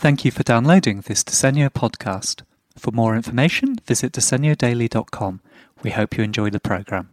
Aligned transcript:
Thank 0.00 0.24
you 0.24 0.30
for 0.30 0.42
downloading 0.42 1.02
this 1.02 1.22
Disegno 1.22 1.68
podcast. 1.68 2.40
For 2.74 2.90
more 2.90 3.14
information, 3.14 3.76
visit 3.86 4.12
disegnodaily.com. 4.12 5.42
We 5.82 5.90
hope 5.90 6.16
you 6.16 6.24
enjoy 6.24 6.48
the 6.48 6.58
program. 6.58 7.10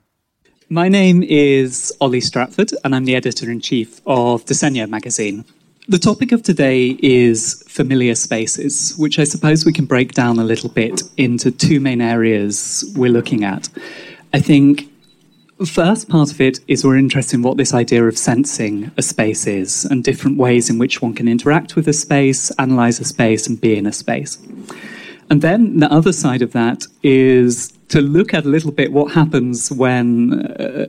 My 0.70 0.88
name 0.88 1.22
is 1.22 1.92
Ollie 2.00 2.22
Stratford, 2.22 2.72
and 2.86 2.96
I'm 2.96 3.04
the 3.04 3.18
editor 3.18 3.52
in 3.52 3.60
chief 3.60 4.00
of 4.08 4.46
Disegno 4.46 4.88
magazine. 4.88 5.44
The 5.90 6.00
topic 6.00 6.32
of 6.32 6.44
today 6.44 6.98
is 7.04 7.62
familiar 7.68 8.16
spaces, 8.16 8.96
which 8.98 9.20
I 9.20 9.26
suppose 9.26 9.66
we 9.66 9.74
can 9.74 9.84
break 9.84 10.14
down 10.14 10.40
a 10.40 10.46
little 10.46 10.70
bit 10.70 11.02
into 11.18 11.52
two 11.52 11.82
main 11.82 12.00
areas 12.00 12.86
we're 12.96 13.12
looking 13.12 13.44
at. 13.44 13.68
I 14.34 14.40
think 14.40 14.90
first 15.66 16.08
part 16.08 16.32
of 16.32 16.40
it 16.40 16.60
is 16.68 16.86
we're 16.86 16.98
interested 16.98 17.36
in 17.36 17.42
what 17.42 17.58
this 17.58 17.74
idea 17.74 18.04
of 18.06 18.18
sensing 18.18 18.92
a 18.98 19.02
space 19.02 19.48
is 19.48 19.86
and 19.86 20.04
different 20.04 20.38
ways 20.38 20.70
in 20.70 20.78
which 20.78 21.02
one 21.02 21.16
can 21.16 21.28
interact 21.28 21.76
with 21.76 21.88
a 21.88 21.94
space, 21.94 22.52
analyze 22.60 23.00
a 23.00 23.04
space, 23.04 23.48
and 23.48 23.60
be 23.60 23.76
in 23.76 23.88
a 23.88 23.92
space. 23.92 24.38
And 25.30 25.42
then 25.42 25.80
the 25.80 25.92
other 25.92 26.14
side 26.14 26.42
of 26.42 26.54
that 26.54 26.86
is 27.04 27.74
to 27.90 28.02
look 28.02 28.34
at 28.34 28.46
a 28.46 28.50
little 28.50 28.72
bit 28.72 28.92
what 28.92 29.14
happens 29.14 29.72
when 29.72 30.46
uh, 30.46 30.88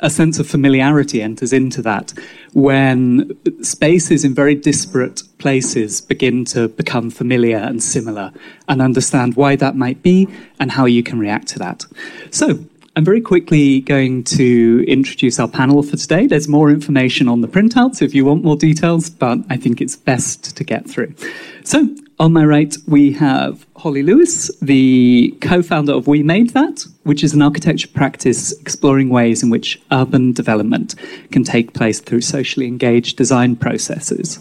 a 0.00 0.08
sense 0.08 0.38
of 0.38 0.46
familiarity 0.46 1.20
enters 1.20 1.52
into 1.52 1.82
that, 1.82 2.12
when 2.52 3.36
spaces 3.62 4.24
in 4.24 4.34
very 4.34 4.54
disparate 4.54 5.22
places 5.38 6.00
begin 6.00 6.44
to 6.46 6.68
become 6.68 7.10
familiar 7.10 7.58
and 7.58 7.82
similar, 7.82 8.32
and 8.68 8.80
understand 8.80 9.36
why 9.36 9.56
that 9.56 9.76
might 9.76 10.02
be 10.02 10.28
and 10.58 10.70
how 10.70 10.84
you 10.84 11.02
can 11.02 11.18
react 11.18 11.48
to 11.48 11.58
that. 11.58 11.84
So, 12.30 12.64
I'm 12.96 13.04
very 13.04 13.20
quickly 13.20 13.82
going 13.82 14.24
to 14.24 14.82
introduce 14.88 15.38
our 15.38 15.48
panel 15.48 15.82
for 15.82 15.98
today. 15.98 16.26
There's 16.26 16.48
more 16.48 16.70
information 16.70 17.28
on 17.28 17.42
the 17.42 17.46
printouts 17.46 18.00
if 18.00 18.14
you 18.14 18.24
want 18.24 18.42
more 18.42 18.56
details, 18.56 19.10
but 19.10 19.38
I 19.50 19.58
think 19.58 19.82
it's 19.82 19.96
best 19.96 20.56
to 20.56 20.64
get 20.64 20.88
through. 20.88 21.14
So, 21.62 21.94
on 22.18 22.32
my 22.32 22.46
right, 22.46 22.74
we 22.88 23.12
have 23.12 23.66
Holly 23.76 24.02
Lewis, 24.02 24.50
the 24.62 25.36
co 25.42 25.62
founder 25.62 25.92
of 25.92 26.06
We 26.06 26.22
Made 26.22 26.54
That, 26.54 26.86
which 27.02 27.22
is 27.22 27.34
an 27.34 27.42
architecture 27.42 27.88
practice 27.88 28.52
exploring 28.62 29.10
ways 29.10 29.42
in 29.42 29.50
which 29.50 29.78
urban 29.92 30.32
development 30.32 30.94
can 31.32 31.44
take 31.44 31.74
place 31.74 32.00
through 32.00 32.22
socially 32.22 32.66
engaged 32.66 33.18
design 33.18 33.56
processes. 33.56 34.38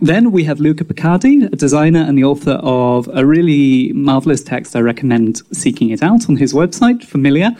Then 0.00 0.32
we 0.32 0.44
have 0.44 0.60
Luca 0.60 0.84
Picardi, 0.84 1.44
a 1.52 1.56
designer 1.56 2.00
and 2.00 2.16
the 2.16 2.24
author 2.24 2.58
of 2.62 3.06
a 3.12 3.26
really 3.26 3.92
marvelous 3.92 4.42
text. 4.42 4.74
I 4.74 4.80
recommend 4.80 5.42
seeking 5.52 5.90
it 5.90 6.02
out 6.02 6.30
on 6.30 6.38
his 6.38 6.54
website, 6.54 7.04
Familiar. 7.04 7.50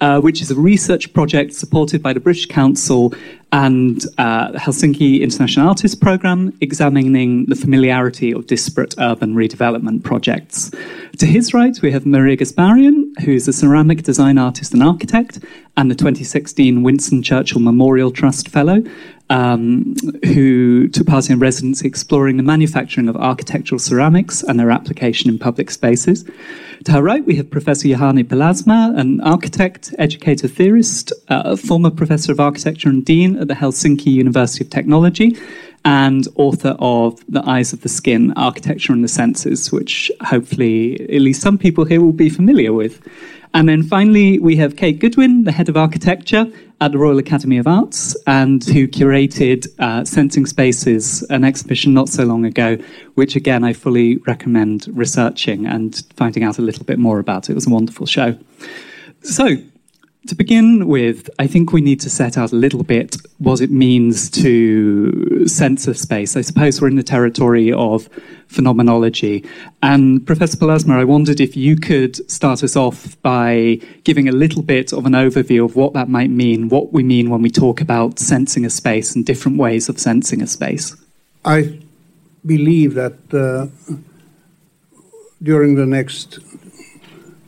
Uh, 0.00 0.18
which 0.18 0.40
is 0.40 0.50
a 0.50 0.54
research 0.54 1.12
project 1.12 1.52
supported 1.52 2.02
by 2.02 2.14
the 2.14 2.20
British 2.20 2.46
Council 2.46 3.12
and 3.52 4.04
uh, 4.18 4.52
Helsinki 4.52 5.20
International 5.20 5.68
Artists 5.68 5.96
Programme, 5.96 6.56
examining 6.60 7.46
the 7.46 7.56
familiarity 7.56 8.32
of 8.32 8.46
disparate 8.46 8.94
urban 8.98 9.34
redevelopment 9.34 10.04
projects. 10.04 10.70
To 11.18 11.26
his 11.26 11.52
right, 11.52 11.76
we 11.82 11.90
have 11.90 12.06
Maria 12.06 12.36
Gasparian, 12.36 13.18
who's 13.20 13.48
a 13.48 13.52
ceramic 13.52 14.04
design 14.04 14.38
artist 14.38 14.72
and 14.72 14.82
architect, 14.82 15.40
and 15.76 15.90
the 15.90 15.94
2016 15.94 16.82
Winston 16.82 17.22
Churchill 17.22 17.60
Memorial 17.60 18.10
Trust 18.10 18.48
Fellow, 18.48 18.82
um, 19.30 19.94
who 20.24 20.88
took 20.88 21.06
part 21.06 21.30
in 21.30 21.38
residency 21.38 21.86
exploring 21.86 22.36
the 22.36 22.42
manufacturing 22.42 23.08
of 23.08 23.16
architectural 23.16 23.78
ceramics 23.78 24.42
and 24.42 24.58
their 24.58 24.70
application 24.70 25.30
in 25.30 25.38
public 25.38 25.70
spaces. 25.70 26.28
To 26.84 26.92
her 26.92 27.02
right, 27.02 27.24
we 27.24 27.36
have 27.36 27.50
Professor 27.50 27.88
Juhani 27.88 28.24
Pallasmaa, 28.24 28.98
an 28.98 29.20
architect, 29.20 29.94
educator, 29.98 30.48
theorist, 30.48 31.12
uh, 31.28 31.54
former 31.54 31.90
professor 31.90 32.32
of 32.32 32.40
architecture 32.40 32.88
and 32.88 33.04
dean 33.04 33.36
at 33.40 33.48
the 33.48 33.54
Helsinki 33.54 34.12
University 34.12 34.62
of 34.64 34.70
Technology, 34.70 35.36
and 35.84 36.28
author 36.36 36.76
of 36.78 37.20
The 37.28 37.42
Eyes 37.48 37.72
of 37.72 37.80
the 37.80 37.88
Skin 37.88 38.32
Architecture 38.36 38.92
and 38.92 39.02
the 39.02 39.08
Senses, 39.08 39.72
which 39.72 40.12
hopefully 40.20 41.00
at 41.14 41.22
least 41.22 41.40
some 41.40 41.58
people 41.58 41.84
here 41.84 42.00
will 42.02 42.12
be 42.12 42.28
familiar 42.28 42.72
with. 42.72 43.00
And 43.52 43.68
then 43.68 43.82
finally, 43.82 44.38
we 44.38 44.56
have 44.56 44.76
Kate 44.76 45.00
Goodwin, 45.00 45.42
the 45.44 45.52
head 45.52 45.68
of 45.68 45.76
architecture 45.76 46.46
at 46.80 46.92
the 46.92 46.98
Royal 46.98 47.18
Academy 47.18 47.58
of 47.58 47.66
Arts, 47.66 48.16
and 48.26 48.64
who 48.64 48.86
curated 48.86 49.66
uh, 49.80 50.04
Sensing 50.04 50.46
Spaces, 50.46 51.22
an 51.30 51.44
exhibition 51.44 51.92
not 51.92 52.08
so 52.08 52.24
long 52.24 52.44
ago, 52.44 52.78
which 53.14 53.34
again 53.34 53.64
I 53.64 53.72
fully 53.72 54.18
recommend 54.18 54.86
researching 54.92 55.66
and 55.66 56.00
finding 56.14 56.44
out 56.44 56.58
a 56.58 56.62
little 56.62 56.84
bit 56.84 56.98
more 56.98 57.18
about. 57.18 57.50
It 57.50 57.54
was 57.54 57.66
a 57.66 57.70
wonderful 57.70 58.06
show. 58.06 58.38
So, 59.22 59.56
to 60.26 60.34
begin 60.34 60.86
with, 60.86 61.30
I 61.38 61.46
think 61.46 61.72
we 61.72 61.80
need 61.80 62.00
to 62.00 62.10
set 62.10 62.36
out 62.36 62.52
a 62.52 62.56
little 62.56 62.82
bit 62.82 63.16
what 63.38 63.60
it 63.60 63.70
means 63.70 64.30
to 64.42 65.46
censor 65.46 65.94
space. 65.94 66.36
I 66.36 66.42
suppose 66.42 66.80
we're 66.80 66.88
in 66.88 66.96
the 66.96 67.02
territory 67.02 67.72
of 67.72 68.08
phenomenology. 68.46 69.44
And 69.82 70.26
Professor 70.26 70.58
Pallasmaa, 70.58 71.00
I 71.00 71.04
wondered 71.04 71.40
if 71.40 71.56
you 71.56 71.76
could 71.76 72.30
start 72.30 72.62
us 72.62 72.76
off 72.76 73.20
by 73.22 73.80
giving 74.04 74.28
a 74.28 74.32
little 74.32 74.62
bit 74.62 74.92
of 74.92 75.06
an 75.06 75.12
overview 75.12 75.64
of 75.64 75.74
what 75.74 75.94
that 75.94 76.08
might 76.08 76.30
mean, 76.30 76.68
what 76.68 76.92
we 76.92 77.02
mean 77.02 77.30
when 77.30 77.40
we 77.40 77.50
talk 77.50 77.80
about 77.80 78.18
sensing 78.18 78.66
a 78.66 78.70
space 78.70 79.14
and 79.14 79.24
different 79.24 79.56
ways 79.56 79.88
of 79.88 79.98
sensing 79.98 80.42
a 80.42 80.46
space. 80.46 80.94
I 81.46 81.80
believe 82.44 82.94
that 82.94 83.16
uh, 83.32 83.68
during 85.42 85.76
the 85.76 85.86
next 85.86 86.40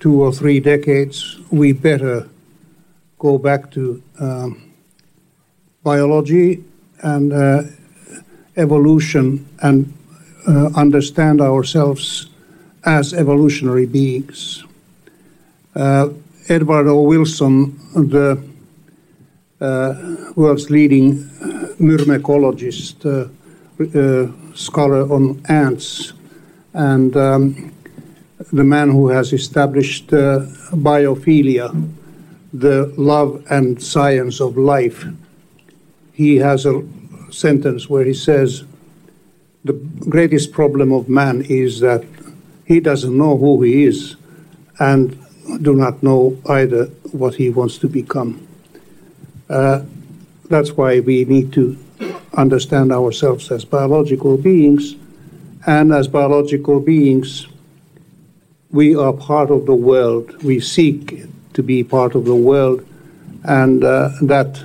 two 0.00 0.22
or 0.22 0.33
three 0.33 0.59
decades, 0.59 1.39
we 1.50 1.72
better 1.72 2.28
go 3.22 3.38
back 3.38 3.71
to 3.71 4.03
um, 4.19 4.75
biology 5.84 6.65
and 7.03 7.33
uh, 7.33 7.62
evolution 8.56 9.49
and 9.60 9.97
uh, 10.49 10.71
understand 10.75 11.41
ourselves 11.41 12.31
as 12.84 13.15
evolutionary 13.15 13.87
beings. 13.87 14.65
Uh, 15.77 16.09
Edward 16.49 16.88
O. 16.88 17.03
Wilson, 17.03 17.78
the 17.94 18.43
uh, 19.60 19.94
world's 20.34 20.69
leading 20.69 21.22
myrmecologist, 21.78 23.06
uh, 23.06 23.28
uh, 23.99 24.54
scholar 24.56 25.03
on 25.12 25.41
ants, 25.49 26.12
and 26.75 27.16
um, 27.16 27.72
the 28.53 28.65
man 28.65 28.91
who 28.91 29.10
has 29.10 29.33
established 29.33 30.09
biophilia 30.09 31.71
the 32.53 32.93
love 32.97 33.45
and 33.51 33.83
science 33.83 34.41
of 34.41 34.57
life, 34.57 35.07
he 36.13 36.37
has 36.37 36.67
a 36.67 36.83
sentence 37.31 37.89
where 37.89 38.05
he 38.05 38.15
says, 38.15 38.65
The 39.65 39.73
greatest 39.73 40.53
problem 40.53 40.93
of 40.93 41.09
man 41.09 41.43
is 41.43 41.81
that 41.81 42.05
he 42.65 42.81
doesn't 42.81 43.17
know 43.17 43.37
who 43.37 43.63
he 43.63 43.85
is 43.85 44.17
and 44.79 45.19
do 45.63 45.75
not 45.75 46.03
know 46.03 46.39
either 46.49 46.87
what 47.13 47.35
he 47.35 47.51
wants 47.51 47.79
to 47.79 47.89
become. 47.89 48.47
Uh, 49.49 49.83
that's 50.49 50.73
why 50.73 51.01
we 51.01 51.25
need 51.25 51.53
to 51.53 51.79
understand 52.34 52.93
ourselves 52.93 53.51
as 53.51 53.65
biological 53.65 54.37
beings, 54.37 54.97
and 55.67 55.93
as 55.93 56.09
biological 56.09 56.81
beings, 56.81 57.47
we 58.71 58.97
are 58.97 59.13
part 59.13 59.51
of 59.51 59.67
the 59.67 59.75
world. 59.75 60.43
We 60.43 60.61
seek 60.61 61.25
to 61.55 61.63
be 61.63 61.85
part 61.85 62.15
of 62.15 62.25
the 62.25 62.35
world, 62.35 62.87
and 63.45 63.85
uh, 63.85 64.11
that 64.23 64.65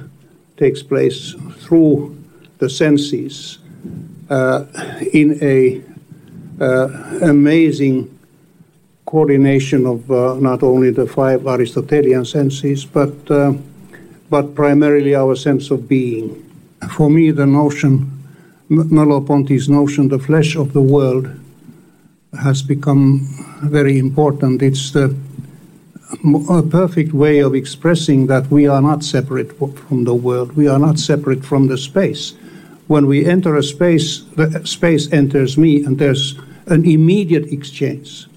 takes 0.57 0.81
place 0.83 1.35
through 1.59 2.15
the 2.57 2.69
senses 2.69 3.59
uh, 4.29 4.65
in 5.13 5.37
a 5.41 5.81
uh, 6.59 6.87
amazing 7.21 8.17
coordination 9.05 9.85
of 9.85 10.11
uh, 10.11 10.35
not 10.35 10.63
only 10.63 10.91
the 10.91 11.07
five 11.07 11.47
Aristotelian 11.47 12.25
senses, 12.25 12.85
but 12.85 13.13
uh, 13.31 13.53
but 14.29 14.55
primarily 14.55 15.15
our 15.15 15.35
sense 15.35 15.71
of 15.71 15.87
being. 15.87 16.43
For 16.91 17.09
me, 17.09 17.31
the 17.31 17.45
notion, 17.45 18.11
Merleau-Ponty's 18.69 19.69
notion, 19.69 20.09
the 20.09 20.19
flesh 20.19 20.55
of 20.57 20.73
the 20.73 20.81
world, 20.81 21.29
has 22.41 22.61
become 22.61 23.25
very 23.63 23.97
important. 23.97 24.61
It's 24.61 24.91
the 24.91 25.15
a 26.49 26.63
perfect 26.63 27.13
way 27.13 27.39
of 27.39 27.53
expressing 27.53 28.27
that 28.27 28.49
we 28.49 28.67
are 28.67 28.81
not 28.81 29.03
separate 29.03 29.57
from 29.57 30.05
the 30.05 30.13
world. 30.13 30.55
We 30.55 30.67
are 30.67 30.79
not 30.79 30.99
separate 30.99 31.45
from 31.45 31.67
the 31.67 31.77
space. 31.77 32.33
When 32.87 33.07
we 33.07 33.25
enter 33.25 33.55
a 33.55 33.63
space, 33.63 34.21
the 34.35 34.65
space 34.65 35.11
enters 35.11 35.57
me, 35.57 35.83
and 35.83 35.99
there's 35.99 36.39
an 36.67 36.85
immediate 36.85 37.51
exchange. 37.51 38.27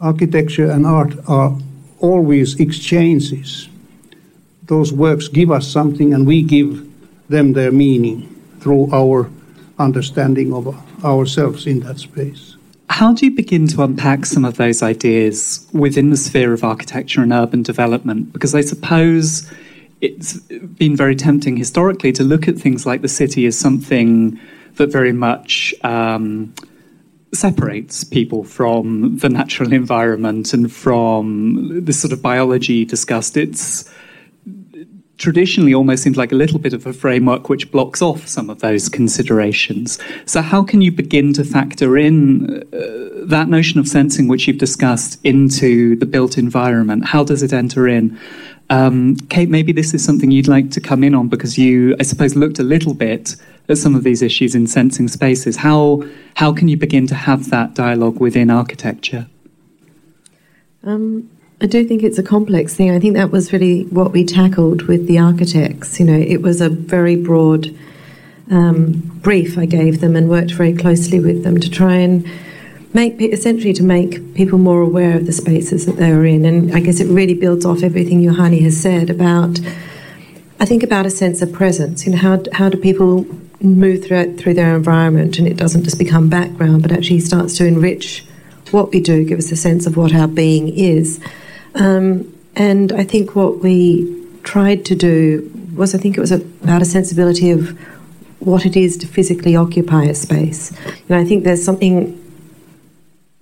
Architecture 0.00 0.70
and 0.70 0.86
art 0.86 1.14
are 1.26 1.56
always 2.00 2.60
exchanges. 2.60 3.68
Those 4.64 4.92
works 4.92 5.28
give 5.28 5.50
us 5.50 5.66
something, 5.66 6.12
and 6.12 6.26
we 6.26 6.42
give 6.42 6.86
them 7.28 7.54
their 7.54 7.72
meaning 7.72 8.28
through 8.60 8.92
our 8.92 9.30
understanding 9.78 10.52
of 10.52 10.76
ourselves 11.02 11.66
in 11.66 11.80
that 11.80 11.98
space. 11.98 12.53
How 12.90 13.12
do 13.12 13.26
you 13.26 13.32
begin 13.32 13.66
to 13.68 13.82
unpack 13.82 14.26
some 14.26 14.44
of 14.44 14.56
those 14.56 14.82
ideas 14.82 15.66
within 15.72 16.10
the 16.10 16.16
sphere 16.16 16.52
of 16.52 16.62
architecture 16.62 17.22
and 17.22 17.32
urban 17.32 17.62
development? 17.62 18.32
Because 18.32 18.54
I 18.54 18.60
suppose 18.60 19.50
it's 20.00 20.38
been 20.38 20.96
very 20.96 21.16
tempting 21.16 21.56
historically 21.56 22.12
to 22.12 22.22
look 22.22 22.46
at 22.46 22.56
things 22.56 22.84
like 22.84 23.00
the 23.00 23.08
city 23.08 23.46
as 23.46 23.58
something 23.58 24.38
that 24.76 24.92
very 24.92 25.12
much 25.12 25.74
um, 25.82 26.54
separates 27.32 28.04
people 28.04 28.44
from 28.44 29.16
the 29.18 29.28
natural 29.28 29.72
environment 29.72 30.52
and 30.52 30.72
from 30.72 31.84
the 31.84 31.92
sort 31.92 32.12
of 32.12 32.20
biology 32.22 32.84
discussed. 32.84 33.36
It's 33.36 33.90
traditionally 35.18 35.74
almost 35.74 36.02
seems 36.02 36.16
like 36.16 36.32
a 36.32 36.34
little 36.34 36.58
bit 36.58 36.72
of 36.72 36.86
a 36.86 36.92
framework 36.92 37.48
which 37.48 37.70
blocks 37.70 38.02
off 38.02 38.26
some 38.26 38.50
of 38.50 38.60
those 38.60 38.88
considerations. 38.88 39.98
So, 40.26 40.42
how 40.42 40.62
can 40.62 40.80
you 40.80 40.90
begin 40.92 41.32
to 41.34 41.44
factor 41.44 41.96
in 41.96 42.62
uh, 42.72 43.26
that 43.26 43.48
notion 43.48 43.78
of 43.78 43.88
sensing 43.88 44.28
which 44.28 44.46
you've 44.46 44.58
discussed 44.58 45.24
into 45.24 45.96
the 45.96 46.06
built 46.06 46.36
environment? 46.36 47.06
How 47.06 47.24
does 47.24 47.42
it 47.42 47.52
enter 47.52 47.88
in? 47.88 48.18
Um, 48.70 49.16
Kate, 49.28 49.50
maybe 49.50 49.72
this 49.72 49.94
is 49.94 50.04
something 50.04 50.30
you'd 50.30 50.48
like 50.48 50.70
to 50.70 50.80
come 50.80 51.04
in 51.04 51.14
on 51.14 51.28
because 51.28 51.58
you, 51.58 51.94
I 52.00 52.02
suppose, 52.02 52.34
looked 52.34 52.58
a 52.58 52.62
little 52.62 52.94
bit 52.94 53.36
at 53.68 53.78
some 53.78 53.94
of 53.94 54.04
these 54.04 54.22
issues 54.22 54.54
in 54.54 54.66
sensing 54.66 55.08
spaces. 55.08 55.56
How 55.56 56.02
how 56.34 56.52
can 56.52 56.68
you 56.68 56.76
begin 56.76 57.06
to 57.08 57.14
have 57.14 57.50
that 57.50 57.74
dialogue 57.74 58.18
within 58.20 58.50
architecture? 58.50 59.26
Um, 60.82 61.30
I 61.60 61.66
do 61.66 61.84
think 61.84 62.02
it's 62.02 62.18
a 62.18 62.22
complex 62.22 62.74
thing. 62.74 62.90
I 62.90 62.98
think 62.98 63.14
that 63.14 63.30
was 63.30 63.52
really 63.52 63.84
what 63.84 64.12
we 64.12 64.24
tackled 64.24 64.82
with 64.82 65.06
the 65.06 65.18
architects. 65.18 66.00
You 66.00 66.06
know, 66.06 66.18
it 66.18 66.42
was 66.42 66.60
a 66.60 66.68
very 66.68 67.16
broad 67.16 67.74
um, 68.50 69.00
brief 69.22 69.56
I 69.56 69.64
gave 69.64 70.00
them 70.00 70.16
and 70.16 70.28
worked 70.28 70.52
very 70.52 70.74
closely 70.74 71.20
with 71.20 71.44
them 71.44 71.60
to 71.60 71.70
try 71.70 71.94
and 71.94 72.28
make 72.92 73.20
essentially 73.20 73.72
to 73.72 73.82
make 73.82 74.34
people 74.34 74.58
more 74.58 74.82
aware 74.82 75.16
of 75.16 75.26
the 75.26 75.32
spaces 75.32 75.86
that 75.86 75.96
they 75.96 76.10
are 76.10 76.24
in. 76.24 76.44
And 76.44 76.74
I 76.74 76.80
guess 76.80 77.00
it 77.00 77.06
really 77.06 77.34
builds 77.34 77.64
off 77.64 77.82
everything 77.82 78.20
Juhani 78.20 78.60
has 78.62 78.80
said 78.80 79.08
about. 79.08 79.60
I 80.60 80.66
think 80.66 80.82
about 80.82 81.06
a 81.06 81.10
sense 81.10 81.40
of 81.40 81.52
presence. 81.52 82.04
You 82.04 82.12
know, 82.12 82.18
how 82.18 82.42
how 82.52 82.68
do 82.68 82.78
people 82.78 83.26
move 83.60 84.04
through 84.04 84.36
through 84.36 84.54
their 84.54 84.76
environment, 84.76 85.38
and 85.38 85.48
it 85.48 85.56
doesn't 85.56 85.84
just 85.84 85.98
become 85.98 86.28
background, 86.28 86.82
but 86.82 86.92
actually 86.92 87.20
starts 87.20 87.56
to 87.58 87.66
enrich 87.66 88.24
what 88.70 88.90
we 88.90 89.00
do, 89.00 89.24
give 89.24 89.38
us 89.38 89.52
a 89.52 89.56
sense 89.56 89.86
of 89.86 89.96
what 89.96 90.14
our 90.14 90.28
being 90.28 90.68
is. 90.68 91.20
Um, 91.74 92.32
and 92.56 92.92
I 92.92 93.04
think 93.04 93.34
what 93.34 93.60
we 93.60 94.26
tried 94.42 94.84
to 94.86 94.94
do 94.94 95.50
was, 95.74 95.94
I 95.94 95.98
think 95.98 96.16
it 96.16 96.20
was 96.20 96.32
about 96.32 96.82
a 96.82 96.84
sensibility 96.84 97.50
of 97.50 97.78
what 98.40 98.66
it 98.66 98.76
is 98.76 98.96
to 98.98 99.06
physically 99.06 99.56
occupy 99.56 100.04
a 100.04 100.14
space. 100.14 100.72
You 100.86 101.04
know, 101.08 101.18
I 101.18 101.24
think 101.24 101.44
there's 101.44 101.64
something 101.64 102.20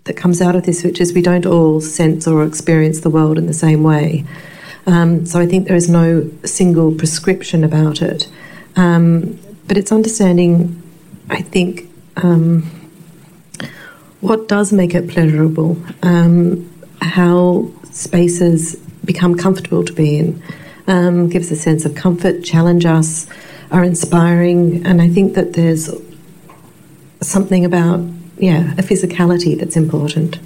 that 0.04 0.16
comes 0.16 0.40
out 0.40 0.56
of 0.56 0.64
this, 0.64 0.82
which 0.84 1.00
is 1.00 1.12
we 1.12 1.22
don't 1.22 1.46
all 1.46 1.80
sense 1.80 2.26
or 2.26 2.44
experience 2.44 3.00
the 3.00 3.10
world 3.10 3.38
in 3.38 3.46
the 3.46 3.54
same 3.54 3.82
way. 3.82 4.24
Um, 4.86 5.26
so 5.26 5.40
I 5.40 5.46
think 5.46 5.68
there 5.68 5.76
is 5.76 5.88
no 5.88 6.30
single 6.44 6.92
prescription 6.92 7.62
about 7.62 8.02
it. 8.02 8.28
Um, 8.76 9.38
but 9.68 9.76
it's 9.76 9.92
understanding, 9.92 10.82
I 11.30 11.42
think, 11.42 11.88
um, 12.16 12.62
what 14.20 14.48
does 14.48 14.72
make 14.72 14.94
it 14.94 15.08
pleasurable, 15.08 15.76
um, 16.02 16.68
how 17.00 17.70
spaces 17.92 18.76
become 19.04 19.36
comfortable 19.36 19.84
to 19.84 19.92
be 19.92 20.18
in, 20.18 20.42
um, 20.86 21.28
gives 21.28 21.50
a 21.50 21.56
sense 21.56 21.84
of 21.84 21.94
comfort, 21.94 22.42
challenge 22.42 22.84
us, 22.84 23.26
are 23.70 23.84
inspiring, 23.84 24.84
and 24.84 25.00
I 25.00 25.08
think 25.08 25.34
that 25.34 25.54
there's 25.54 25.90
something 27.20 27.64
about 27.64 28.00
yeah 28.36 28.72
a 28.72 28.82
physicality 28.82 29.58
that's 29.58 29.76
important. 29.76 30.38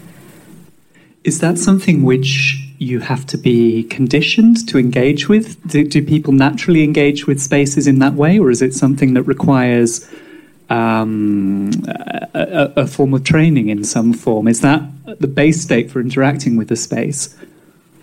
Is 1.25 1.41
that 1.41 1.59
something 1.59 2.05
which 2.05 2.63
you 2.79 3.01
have 3.01 3.27
to 3.27 3.39
be 3.39 3.85
conditioned 3.85 4.69
to 4.69 4.79
engage 4.79 5.29
with? 5.29 5.61
Do, 5.69 5.85
do 5.85 6.05
people 6.05 6.33
naturally 6.33 6.85
engage 6.85 7.27
with 7.27 7.41
spaces 7.41 7.87
in 7.87 7.99
that 7.99 8.15
way, 8.15 8.39
or 8.39 8.51
is 8.51 8.63
it 8.63 8.75
something 8.75 9.15
that 9.15 9.23
requires 9.23 10.09
um, 10.69 11.71
a, 12.35 12.73
a, 12.77 12.87
form 12.87 13.15
of 13.15 13.25
training 13.25 13.69
in 13.69 13.85
some 13.85 14.13
form? 14.13 14.49
Is 14.49 14.61
that 14.63 14.83
the 15.21 15.29
base 15.29 15.61
state 15.61 15.91
for 15.91 16.01
interacting 16.01 16.57
with 16.57 16.69
the 16.69 16.77
space? 16.77 17.35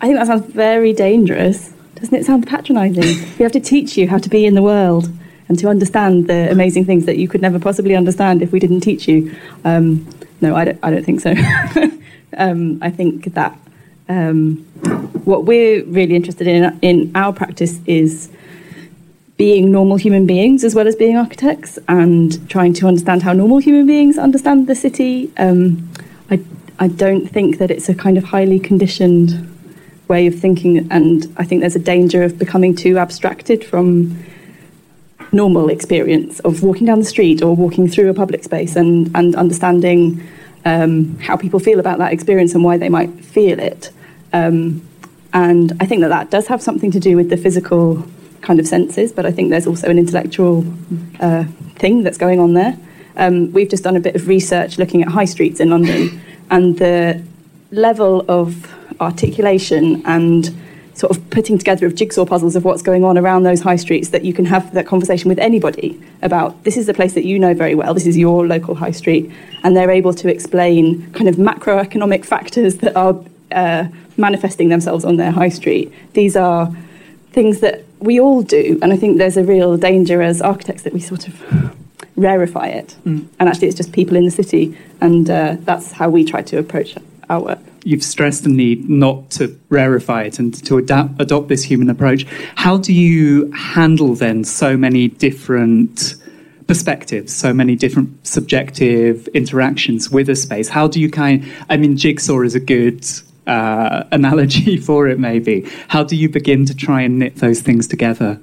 I 0.00 0.06
think 0.06 0.18
that 0.18 0.26
sounds 0.26 0.46
very 0.46 0.92
dangerous. 0.92 1.72
Doesn't 1.96 2.14
it 2.14 2.24
sound 2.24 2.46
patronising? 2.46 3.04
we 3.38 3.42
have 3.42 3.52
to 3.52 3.60
teach 3.60 3.96
you 3.96 4.08
how 4.08 4.18
to 4.18 4.28
be 4.28 4.46
in 4.46 4.54
the 4.54 4.62
world 4.62 5.10
and 5.48 5.58
to 5.58 5.68
understand 5.68 6.26
the 6.26 6.50
amazing 6.50 6.84
things 6.84 7.06
that 7.06 7.18
you 7.18 7.28
could 7.28 7.42
never 7.42 7.58
possibly 7.58 7.94
understand 7.94 8.42
if 8.42 8.50
we 8.50 8.58
didn't 8.58 8.80
teach 8.80 9.06
you. 9.06 9.34
Um, 9.64 10.08
no, 10.40 10.56
I 10.56 10.64
don't, 10.64 10.78
I 10.82 10.90
don't 10.90 11.04
think 11.04 11.20
so. 11.20 11.34
um, 12.38 12.78
I 12.82 12.90
think 12.90 13.34
that 13.34 13.58
um, 14.08 14.56
what 15.24 15.44
we're 15.44 15.84
really 15.84 16.14
interested 16.14 16.46
in 16.46 16.78
in 16.82 17.12
our 17.14 17.32
practice 17.32 17.80
is 17.86 18.30
being 19.36 19.72
normal 19.72 19.96
human 19.96 20.26
beings 20.26 20.62
as 20.62 20.74
well 20.74 20.86
as 20.86 20.94
being 20.94 21.16
architects 21.16 21.78
and 21.88 22.48
trying 22.48 22.72
to 22.72 22.86
understand 22.86 23.22
how 23.22 23.32
normal 23.32 23.58
human 23.58 23.86
beings 23.86 24.16
understand 24.16 24.66
the 24.68 24.74
city. 24.74 25.30
Um, 25.36 25.90
I, 26.30 26.40
I 26.78 26.88
don't 26.88 27.26
think 27.26 27.58
that 27.58 27.70
it's 27.70 27.88
a 27.88 27.94
kind 27.94 28.16
of 28.16 28.24
highly 28.24 28.60
conditioned 28.60 29.50
way 30.06 30.26
of 30.26 30.38
thinking, 30.38 30.86
and 30.90 31.32
I 31.36 31.44
think 31.44 31.62
there's 31.62 31.74
a 31.74 31.80
danger 31.80 32.22
of 32.22 32.38
becoming 32.38 32.76
too 32.76 32.98
abstracted 32.98 33.64
from 33.64 34.22
normal 35.32 35.68
experience 35.68 36.38
of 36.40 36.62
walking 36.62 36.86
down 36.86 37.00
the 37.00 37.04
street 37.04 37.42
or 37.42 37.56
walking 37.56 37.88
through 37.88 38.08
a 38.08 38.14
public 38.14 38.44
space 38.44 38.76
and, 38.76 39.10
and 39.16 39.34
understanding 39.34 40.22
um, 40.64 41.18
how 41.18 41.36
people 41.36 41.58
feel 41.58 41.80
about 41.80 41.98
that 41.98 42.12
experience 42.12 42.54
and 42.54 42.62
why 42.62 42.78
they 42.78 42.88
might 42.88 43.10
feel 43.24 43.58
it. 43.58 43.90
Um, 44.32 44.86
and 45.32 45.72
I 45.80 45.86
think 45.86 46.02
that 46.02 46.08
that 46.08 46.30
does 46.30 46.46
have 46.46 46.62
something 46.62 46.92
to 46.92 47.00
do 47.00 47.16
with 47.16 47.30
the 47.30 47.36
physical 47.36 48.06
kind 48.44 48.60
of 48.60 48.66
senses, 48.66 49.12
but 49.12 49.26
I 49.26 49.32
think 49.32 49.50
there's 49.50 49.66
also 49.66 49.88
an 49.88 49.98
intellectual 49.98 50.64
uh, 51.20 51.44
thing 51.76 52.02
that's 52.04 52.18
going 52.18 52.38
on 52.38 52.54
there. 52.54 52.76
Um, 53.16 53.52
we've 53.52 53.68
just 53.68 53.84
done 53.84 53.96
a 53.96 54.00
bit 54.00 54.14
of 54.14 54.28
research 54.28 54.78
looking 54.78 55.02
at 55.02 55.08
high 55.08 55.24
streets 55.24 55.60
in 55.60 55.70
London, 55.70 56.20
and 56.50 56.78
the 56.78 57.22
level 57.72 58.24
of 58.28 58.72
articulation 59.00 60.02
and 60.06 60.54
sort 60.94 61.16
of 61.16 61.30
putting 61.30 61.58
together 61.58 61.86
of 61.86 61.94
jigsaw 61.94 62.24
puzzles 62.24 62.54
of 62.54 62.64
what's 62.64 62.82
going 62.82 63.02
on 63.04 63.18
around 63.18 63.42
those 63.42 63.60
high 63.60 63.76
streets 63.76 64.10
that 64.10 64.24
you 64.24 64.32
can 64.32 64.44
have 64.44 64.72
that 64.74 64.86
conversation 64.86 65.28
with 65.28 65.38
anybody 65.40 66.00
about 66.22 66.62
this 66.62 66.76
is 66.76 66.86
the 66.86 66.94
place 66.94 67.14
that 67.14 67.24
you 67.24 67.36
know 67.36 67.52
very 67.52 67.74
well. 67.74 67.92
This 67.94 68.06
is 68.06 68.16
your 68.16 68.46
local 68.46 68.76
high 68.76 68.92
street. 68.92 69.30
And 69.64 69.76
they're 69.76 69.90
able 69.90 70.14
to 70.14 70.28
explain 70.28 71.10
kind 71.12 71.28
of 71.28 71.34
macroeconomic 71.34 72.24
factors 72.24 72.76
that 72.76 72.94
are 72.94 73.16
uh, 73.50 73.88
manifesting 74.16 74.68
themselves 74.68 75.04
on 75.04 75.16
their 75.16 75.32
high 75.32 75.48
street. 75.48 75.92
These 76.12 76.36
are 76.36 76.72
things 77.34 77.60
that 77.60 77.84
we 77.98 78.20
all 78.20 78.42
do, 78.42 78.78
and 78.80 78.92
I 78.92 78.96
think 78.96 79.18
there's 79.18 79.36
a 79.36 79.44
real 79.44 79.76
danger 79.76 80.22
as 80.22 80.40
architects 80.40 80.82
that 80.82 80.92
we 80.92 81.00
sort 81.00 81.28
of 81.28 81.34
rarefy 82.16 82.68
it, 82.74 82.96
mm. 83.04 83.26
and 83.38 83.48
actually 83.48 83.68
it's 83.68 83.76
just 83.76 83.92
people 83.92 84.16
in 84.16 84.24
the 84.24 84.30
city, 84.30 84.78
and 85.00 85.28
uh, 85.28 85.56
that's 85.60 85.92
how 85.92 86.08
we 86.08 86.24
try 86.24 86.42
to 86.42 86.58
approach 86.58 86.96
our 87.28 87.40
work. 87.42 87.58
You've 87.84 88.04
stressed 88.04 88.44
the 88.44 88.50
need 88.50 88.88
not 88.88 89.30
to 89.30 89.48
rarefy 89.68 90.26
it 90.26 90.38
and 90.38 90.54
to 90.64 90.78
adapt, 90.78 91.20
adopt 91.20 91.48
this 91.48 91.62
human 91.62 91.90
approach. 91.90 92.24
How 92.54 92.78
do 92.78 92.94
you 92.94 93.50
handle 93.52 94.14
then 94.14 94.44
so 94.44 94.76
many 94.76 95.08
different 95.08 96.14
perspectives, 96.66 97.34
so 97.34 97.52
many 97.52 97.76
different 97.76 98.26
subjective 98.26 99.28
interactions 99.28 100.10
with 100.10 100.30
a 100.30 100.36
space? 100.36 100.68
How 100.68 100.88
do 100.88 101.00
you 101.00 101.10
kind? 101.10 101.44
I 101.68 101.76
mean, 101.76 101.96
jigsaw 101.96 102.40
is 102.40 102.54
a 102.54 102.60
good 102.60 103.04
uh, 103.46 104.04
analogy 104.10 104.76
for 104.88 105.08
it, 105.08 105.18
maybe. 105.18 105.68
How 105.88 106.04
do 106.04 106.16
you 106.16 106.28
begin 106.28 106.64
to 106.66 106.74
try 106.74 107.02
and 107.02 107.18
knit 107.18 107.36
those 107.36 107.60
things 107.60 107.86
together? 107.86 108.40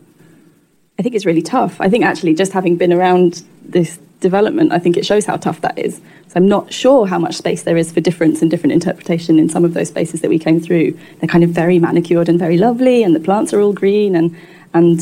I 0.99 1.03
think 1.03 1.15
it's 1.15 1.25
really 1.25 1.41
tough. 1.41 1.79
I 1.79 1.89
think 1.89 2.05
actually, 2.05 2.35
just 2.35 2.51
having 2.53 2.75
been 2.75 2.93
around 2.93 3.43
this 3.63 3.97
development, 4.19 4.71
I 4.71 4.79
think 4.79 4.97
it 4.97 5.05
shows 5.05 5.25
how 5.25 5.37
tough 5.37 5.61
that 5.61 5.77
is. 5.77 5.99
So 6.27 6.33
I'm 6.35 6.47
not 6.47 6.71
sure 6.71 7.07
how 7.07 7.19
much 7.19 7.35
space 7.35 7.63
there 7.63 7.75
is 7.75 7.91
for 7.91 7.99
difference 7.99 8.41
and 8.41 8.49
different 8.49 8.73
interpretation 8.73 9.39
in 9.39 9.49
some 9.49 9.65
of 9.65 9.73
those 9.73 9.89
spaces 9.89 10.21
that 10.21 10.29
we 10.29 10.39
came 10.39 10.61
through. 10.61 10.97
They're 11.19 11.27
kind 11.27 11.43
of 11.43 11.49
very 11.49 11.79
manicured 11.79 12.29
and 12.29 12.39
very 12.39 12.57
lovely, 12.57 13.03
and 13.03 13.15
the 13.15 13.19
plants 13.19 13.53
are 13.53 13.59
all 13.59 13.73
green, 13.73 14.15
and 14.15 14.35
and 14.73 14.99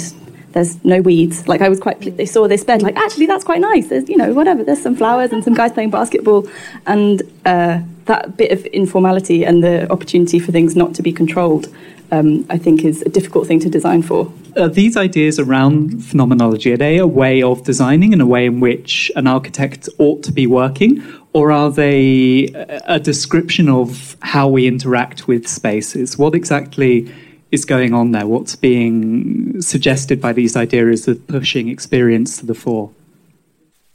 there's 0.53 0.83
no 0.83 1.01
weeds. 1.01 1.47
Like 1.47 1.61
I 1.61 1.69
was 1.69 1.79
quite, 1.79 2.17
they 2.17 2.25
saw 2.25 2.47
this 2.47 2.63
bed, 2.63 2.81
like 2.81 2.95
actually 2.95 3.27
that's 3.27 3.43
quite 3.43 3.61
nice. 3.61 3.89
There's 3.89 4.09
you 4.09 4.17
know 4.17 4.33
whatever. 4.33 4.63
There's 4.63 4.81
some 4.81 4.95
flowers 4.95 5.31
and 5.31 5.43
some 5.43 5.53
guys 5.53 5.71
playing 5.71 5.91
basketball, 5.91 6.47
and 6.87 7.21
uh, 7.45 7.81
that 8.09 8.35
bit 8.35 8.51
of 8.51 8.65
informality 8.67 9.45
and 9.45 9.63
the 9.63 9.89
opportunity 9.91 10.39
for 10.39 10.51
things 10.51 10.75
not 10.75 10.93
to 10.95 11.01
be 11.01 11.13
controlled, 11.13 11.67
um, 12.11 12.45
I 12.49 12.57
think, 12.57 12.83
is 12.83 13.01
a 13.03 13.09
difficult 13.09 13.47
thing 13.47 13.59
to 13.61 13.69
design 13.69 14.01
for. 14.01 14.33
Are 14.57 14.67
these 14.67 14.97
ideas 14.97 15.39
around 15.39 16.03
phenomenology, 16.03 16.73
are 16.73 16.77
they 16.77 16.97
a 16.97 17.07
way 17.07 17.41
of 17.41 17.63
designing 17.63 18.11
and 18.11 18.21
a 18.21 18.25
way 18.25 18.47
in 18.47 18.59
which 18.59 19.11
an 19.15 19.27
architect 19.27 19.87
ought 19.99 20.23
to 20.23 20.31
be 20.31 20.47
working? 20.47 21.03
Or 21.33 21.51
are 21.51 21.71
they 21.71 22.47
a 22.97 22.99
description 22.99 23.69
of 23.69 24.17
how 24.21 24.47
we 24.49 24.67
interact 24.67 25.27
with 25.27 25.47
spaces? 25.47 26.17
What 26.17 26.33
exactly 26.33 27.13
is 27.51 27.63
going 27.63 27.93
on 27.93 28.11
there? 28.11 28.25
What's 28.25 28.55
being 28.55 29.61
suggested 29.61 30.19
by 30.19 30.33
these 30.33 30.55
ideas 30.55 31.07
of 31.07 31.25
pushing 31.27 31.69
experience 31.69 32.39
to 32.39 32.47
the 32.47 32.55
fore? 32.55 32.89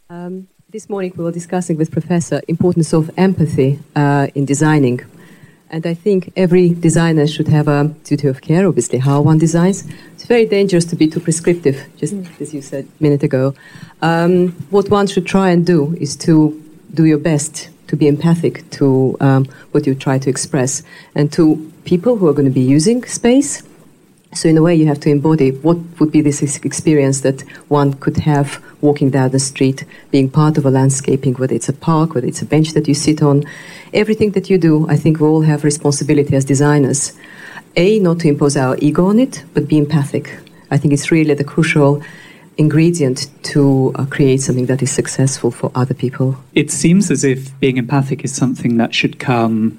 Um, 0.09 0.47
this 0.74 0.90
morning 0.90 1.12
we 1.16 1.22
were 1.22 1.30
discussing 1.30 1.76
with 1.76 1.92
Professor 1.92 2.42
importance 2.48 2.92
of 2.92 3.08
empathy 3.16 3.78
uh, 3.94 4.26
in 4.34 4.44
designing. 4.44 5.00
And 5.70 5.86
I 5.86 5.94
think 5.94 6.32
every 6.34 6.70
designer 6.70 7.28
should 7.28 7.46
have 7.46 7.68
a 7.68 7.94
duty 8.02 8.26
of 8.26 8.40
care, 8.40 8.66
obviously, 8.66 8.98
how 8.98 9.20
one 9.20 9.38
designs. 9.38 9.84
It's 10.14 10.24
very 10.24 10.46
dangerous 10.46 10.84
to 10.86 10.96
be 10.96 11.06
too 11.06 11.20
prescriptive, 11.20 11.80
just 11.96 12.14
mm. 12.16 12.40
as 12.40 12.52
you 12.52 12.60
said 12.60 12.88
a 12.98 13.02
minute 13.04 13.22
ago. 13.22 13.54
Um, 14.02 14.48
what 14.70 14.90
one 14.90 15.06
should 15.06 15.26
try 15.26 15.50
and 15.50 15.64
do 15.64 15.96
is 16.00 16.16
to 16.26 16.60
do 16.92 17.04
your 17.04 17.18
best 17.18 17.70
to 17.86 17.94
be 17.94 18.08
empathic 18.08 18.68
to 18.70 19.16
um, 19.20 19.44
what 19.70 19.86
you 19.86 19.94
try 19.94 20.18
to 20.18 20.28
express, 20.28 20.82
and 21.14 21.32
to 21.34 21.70
people 21.84 22.16
who 22.16 22.26
are 22.26 22.32
going 22.32 22.48
to 22.48 22.58
be 22.62 22.68
using 22.78 23.04
space. 23.04 23.62
So, 24.34 24.48
in 24.48 24.56
a 24.56 24.62
way, 24.62 24.74
you 24.74 24.86
have 24.86 24.98
to 25.00 25.10
embody 25.10 25.50
what 25.50 25.78
would 26.00 26.10
be 26.10 26.20
this 26.20 26.42
experience 26.64 27.20
that 27.20 27.42
one 27.68 27.94
could 27.94 28.16
have 28.18 28.62
walking 28.80 29.10
down 29.10 29.30
the 29.30 29.38
street, 29.38 29.84
being 30.10 30.28
part 30.28 30.58
of 30.58 30.66
a 30.66 30.70
landscaping, 30.70 31.34
whether 31.34 31.54
it's 31.54 31.68
a 31.68 31.72
park, 31.72 32.14
whether 32.14 32.26
it's 32.26 32.42
a 32.42 32.46
bench 32.46 32.72
that 32.72 32.88
you 32.88 32.94
sit 32.94 33.22
on. 33.22 33.44
Everything 33.92 34.32
that 34.32 34.50
you 34.50 34.58
do, 34.58 34.88
I 34.88 34.96
think 34.96 35.20
we 35.20 35.26
all 35.26 35.42
have 35.42 35.62
responsibility 35.62 36.34
as 36.34 36.44
designers. 36.44 37.12
A, 37.76 37.98
not 38.00 38.20
to 38.20 38.28
impose 38.28 38.56
our 38.56 38.76
ego 38.78 39.06
on 39.06 39.18
it, 39.20 39.44
but 39.54 39.68
be 39.68 39.78
empathic. 39.78 40.36
I 40.70 40.78
think 40.78 40.92
it's 40.92 41.10
really 41.12 41.34
the 41.34 41.44
crucial 41.44 42.02
ingredient 42.56 43.28
to 43.42 43.92
uh, 43.96 44.06
create 44.06 44.40
something 44.40 44.66
that 44.66 44.82
is 44.82 44.90
successful 44.90 45.50
for 45.50 45.70
other 45.74 45.94
people. 45.94 46.36
It 46.54 46.70
seems 46.70 47.10
as 47.10 47.24
if 47.24 47.58
being 47.60 47.76
empathic 47.76 48.24
is 48.24 48.34
something 48.34 48.76
that 48.78 48.94
should 48.94 49.18
come 49.18 49.78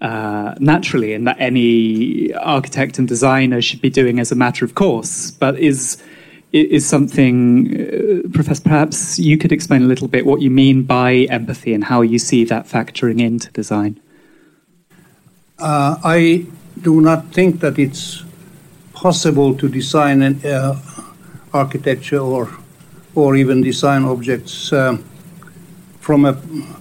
uh, 0.00 0.54
naturally 0.60 1.12
and 1.12 1.26
that 1.26 1.36
any 1.40 2.32
architect 2.34 2.98
and 2.98 3.08
designer 3.08 3.60
should 3.60 3.80
be 3.80 3.90
doing 3.90 4.20
as 4.20 4.30
a 4.30 4.34
matter 4.34 4.64
of 4.64 4.74
course, 4.74 5.30
but 5.32 5.58
is 5.58 6.02
is 6.52 6.86
something, 6.86 7.78
uh, 7.78 8.28
Professor, 8.32 8.62
perhaps 8.62 9.18
you 9.18 9.36
could 9.36 9.52
explain 9.52 9.82
a 9.82 9.86
little 9.86 10.08
bit 10.08 10.24
what 10.24 10.40
you 10.40 10.50
mean 10.50 10.82
by 10.82 11.26
empathy 11.28 11.74
and 11.74 11.84
how 11.84 12.00
you 12.00 12.18
see 12.18 12.42
that 12.44 12.66
factoring 12.66 13.20
into 13.20 13.50
design. 13.52 14.00
Uh, 15.58 15.96
I 16.02 16.46
do 16.80 17.02
not 17.02 17.34
think 17.34 17.60
that 17.60 17.78
it's 17.78 18.24
possible 18.94 19.54
to 19.56 19.68
design 19.68 20.22
an 20.22 20.40
uh, 20.46 20.80
architecture 21.52 22.20
or 22.20 22.48
or 23.14 23.36
even 23.36 23.62
design 23.62 24.04
objects 24.04 24.72
um, 24.72 25.04
from 26.00 26.24
a 26.24 26.32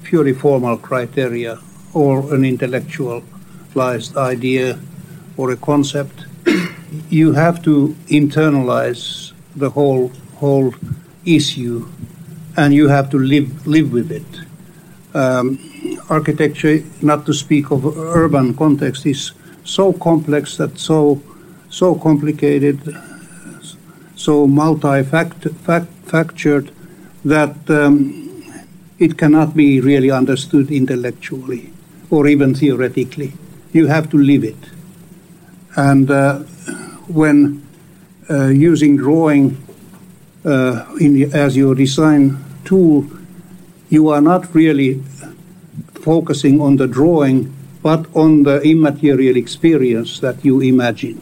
purely 0.03 0.33
formal 0.33 0.77
criteria 0.77 1.59
or 1.93 2.33
an 2.33 2.45
intellectualized 2.45 4.17
idea 4.17 4.79
or 5.37 5.51
a 5.51 5.57
concept. 5.57 6.25
you 7.09 7.33
have 7.33 7.61
to 7.63 7.95
internalize 8.07 9.33
the 9.55 9.69
whole 9.69 10.11
whole 10.35 10.73
issue, 11.25 11.87
and 12.55 12.73
you 12.73 12.87
have 12.87 13.09
to 13.09 13.17
live 13.17 13.67
live 13.67 13.91
with 13.91 14.11
it. 14.11 14.25
Um, 15.13 15.59
architecture, 16.09 16.83
not 17.01 17.25
to 17.25 17.33
speak 17.33 17.71
of 17.71 17.85
urban 17.97 18.53
context, 18.55 19.05
is 19.05 19.33
so 19.63 19.93
complex 19.93 20.57
that 20.57 20.79
so 20.79 21.21
so 21.69 21.95
complicated, 21.95 22.79
so 24.15 24.47
multi-factured 24.47 26.71
that 27.25 27.69
um, 27.69 28.23
it 28.99 29.17
cannot 29.17 29.55
be 29.55 29.81
really 29.81 30.11
understood 30.11 30.71
intellectually 30.71 31.71
or 32.09 32.27
even 32.27 32.55
theoretically. 32.55 33.33
You 33.73 33.87
have 33.87 34.09
to 34.11 34.17
live 34.17 34.43
it. 34.43 34.57
And 35.75 36.09
uh, 36.09 36.39
when 37.07 37.65
uh, 38.29 38.47
using 38.47 38.97
drawing 38.97 39.57
uh, 40.45 40.85
in, 40.99 41.33
as 41.33 41.55
your 41.55 41.75
design 41.75 42.43
tool, 42.65 43.05
you 43.89 44.09
are 44.09 44.21
not 44.21 44.53
really 44.53 45.03
focusing 46.01 46.61
on 46.61 46.77
the 46.77 46.87
drawing, 46.87 47.53
but 47.83 48.05
on 48.15 48.43
the 48.43 48.61
immaterial 48.61 49.37
experience 49.37 50.19
that 50.19 50.43
you 50.43 50.61
imagine. 50.61 51.19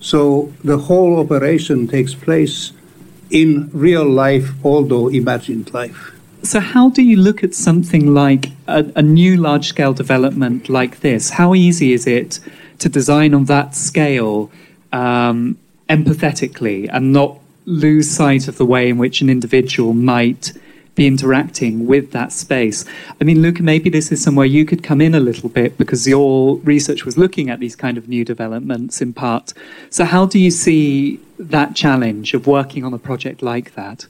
So 0.00 0.52
the 0.64 0.78
whole 0.78 1.18
operation 1.18 1.86
takes 1.88 2.14
place 2.14 2.72
in 3.30 3.70
real 3.72 4.08
life, 4.08 4.50
although 4.64 5.08
imagined 5.08 5.72
life. 5.72 6.12
So, 6.42 6.58
how 6.58 6.88
do 6.88 7.02
you 7.02 7.16
look 7.16 7.44
at 7.44 7.54
something 7.54 8.14
like 8.14 8.46
a, 8.66 8.90
a 8.96 9.02
new 9.02 9.36
large 9.36 9.68
scale 9.68 9.92
development 9.92 10.68
like 10.70 11.00
this? 11.00 11.30
How 11.30 11.54
easy 11.54 11.92
is 11.92 12.06
it 12.06 12.40
to 12.78 12.88
design 12.88 13.34
on 13.34 13.44
that 13.44 13.74
scale 13.74 14.50
um, 14.90 15.58
empathetically 15.90 16.88
and 16.90 17.12
not 17.12 17.38
lose 17.66 18.10
sight 18.10 18.48
of 18.48 18.56
the 18.56 18.64
way 18.64 18.88
in 18.88 18.96
which 18.96 19.20
an 19.20 19.28
individual 19.28 19.92
might 19.92 20.52
be 20.94 21.06
interacting 21.06 21.86
with 21.86 22.10
that 22.12 22.32
space. 22.32 22.84
I 23.20 23.24
mean, 23.24 23.40
Luca, 23.42 23.62
maybe 23.62 23.90
this 23.90 24.10
is 24.10 24.22
somewhere 24.22 24.46
you 24.46 24.64
could 24.64 24.82
come 24.82 25.00
in 25.00 25.14
a 25.14 25.20
little 25.20 25.48
bit 25.48 25.78
because 25.78 26.06
your 26.06 26.56
research 26.58 27.04
was 27.04 27.16
looking 27.16 27.48
at 27.48 27.60
these 27.60 27.76
kind 27.76 27.96
of 27.96 28.08
new 28.08 28.24
developments 28.24 29.00
in 29.00 29.12
part. 29.12 29.52
So, 29.88 30.04
how 30.04 30.26
do 30.26 30.38
you 30.38 30.50
see 30.50 31.20
that 31.38 31.76
challenge 31.76 32.34
of 32.34 32.46
working 32.46 32.84
on 32.84 32.92
a 32.92 32.98
project 32.98 33.40
like 33.40 33.74
that? 33.74 34.06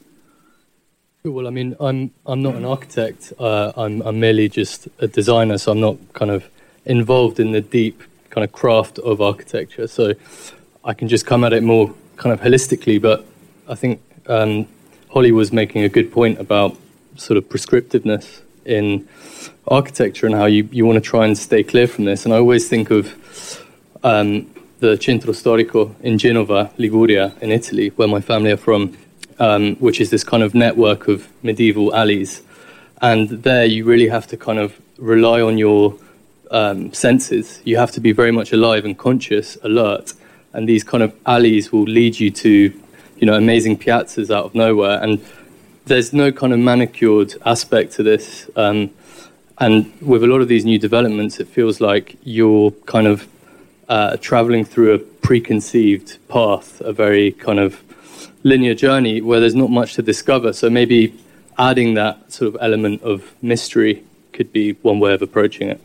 Well, 1.23 1.47
I 1.47 1.51
mean, 1.51 1.77
I'm 1.81 2.13
I'm 2.25 2.41
not 2.41 2.55
an 2.55 2.65
architect. 2.65 3.35
Uh, 3.39 3.73
I'm 3.77 4.01
I'm 4.01 4.21
merely 4.21 4.49
just 4.49 4.89
a 5.01 5.07
designer, 5.07 5.59
so 5.59 5.73
I'm 5.73 5.81
not 5.81 5.99
kind 6.15 6.31
of 6.31 6.49
involved 6.87 7.39
in 7.39 7.53
the 7.53 7.61
deep 7.61 8.03
kind 8.31 8.43
of 8.43 8.53
craft 8.53 8.99
of 9.01 9.21
architecture. 9.21 9.87
So 9.87 10.15
I 10.83 10.95
can 10.95 11.09
just 11.09 11.27
come 11.27 11.45
at 11.45 11.53
it 11.53 11.63
more 11.63 11.93
kind 12.17 12.33
of 12.33 12.41
holistically. 12.41 13.03
But 13.03 13.27
I 13.69 13.75
think 13.75 14.01
um, 14.29 14.67
Holly 15.11 15.31
was 15.31 15.53
making 15.53 15.85
a 15.85 15.91
good 15.91 16.11
point 16.11 16.39
about 16.41 16.75
sort 17.17 17.37
of 17.37 17.47
prescriptiveness 17.51 18.41
in 18.65 19.07
architecture 19.69 20.25
and 20.25 20.35
how 20.35 20.47
you, 20.47 20.71
you 20.73 20.87
want 20.87 21.05
to 21.05 21.07
try 21.07 21.27
and 21.27 21.37
stay 21.37 21.63
clear 21.63 21.87
from 21.87 22.07
this. 22.07 22.25
And 22.25 22.33
I 22.33 22.39
always 22.39 22.67
think 22.67 22.91
of 22.91 23.63
um, 24.03 24.51
the 24.79 24.97
Centro 24.97 25.35
Storico 25.35 25.95
in 26.01 26.17
Genova, 26.17 26.73
Liguria, 26.79 27.35
in 27.43 27.51
Italy, 27.53 27.89
where 27.97 28.09
my 28.09 28.23
family 28.23 28.53
are 28.53 28.57
from, 28.57 28.97
um, 29.41 29.75
which 29.77 30.01
is 30.01 30.11
this 30.11 30.23
kind 30.23 30.43
of 30.43 30.55
network 30.55 31.09
of 31.09 31.27
medieval 31.43 31.95
alleys. 31.95 32.43
And 33.03 33.29
there 33.31 33.65
you 33.65 33.85
really 33.85 34.09
have 34.09 34.27
to 34.29 34.37
kind 34.37 34.59
of 34.59 34.79
rely 34.99 35.41
on 35.41 35.59
your 35.59 35.97
um, 36.51 36.93
senses. 36.93 37.61
You 37.65 37.79
have 37.79 37.91
to 37.93 38.01
be 38.01 38.13
very 38.13 38.31
much 38.31 38.53
alive 38.53 38.85
and 38.85 38.97
conscious, 38.97 39.57
alert. 39.63 40.13
And 40.53 40.69
these 40.69 40.85
kind 40.85 41.03
of 41.03 41.15
alleys 41.27 41.73
will 41.73 41.85
lead 41.85 42.21
you 42.21 42.31
to 42.31 42.81
you 43.17 43.27
know, 43.27 43.35
amazing 43.35 43.79
piazzas 43.79 44.35
out 44.35 44.45
of 44.45 44.55
nowhere. 44.55 45.03
And 45.03 45.25
there's 45.87 46.13
no 46.13 46.31
kind 46.33 46.53
of 46.53 46.59
manicured 46.59 47.35
aspect 47.45 47.93
to 47.95 48.03
this. 48.03 48.49
Um, 48.57 48.91
and 49.59 49.93
with 50.01 50.23
a 50.23 50.27
lot 50.27 50.41
of 50.41 50.49
these 50.49 50.65
new 50.65 50.79
developments, 50.79 51.41
it 51.41 51.49
feels 51.49 51.81
like 51.81 52.17
you're 52.23 52.71
kind 52.87 53.07
of 53.07 53.27
uh, 53.89 54.17
traveling 54.19 54.65
through 54.65 54.95
a 54.95 54.99
preconceived 54.99 56.17
path, 56.29 56.81
a 56.81 56.93
very 56.93 57.33
kind 57.33 57.59
of 57.59 57.83
linear 58.43 58.75
journey 58.75 59.21
where 59.21 59.41
there's 59.41 59.55
not 59.55 59.71
much 59.71 59.95
to 59.95 60.03
discover. 60.03 60.53
So 60.53 60.71
maybe 60.71 61.15
adding 61.59 61.95
that 61.95 62.33
sort 62.33 62.55
of 62.55 62.61
element 62.61 63.03
of 63.03 63.35
mystery 63.43 64.05
could 64.33 64.53
be 64.53 64.73
one 64.83 65.01
way 65.01 65.13
of 65.13 65.23
approaching 65.23 65.69
it. 65.69 65.81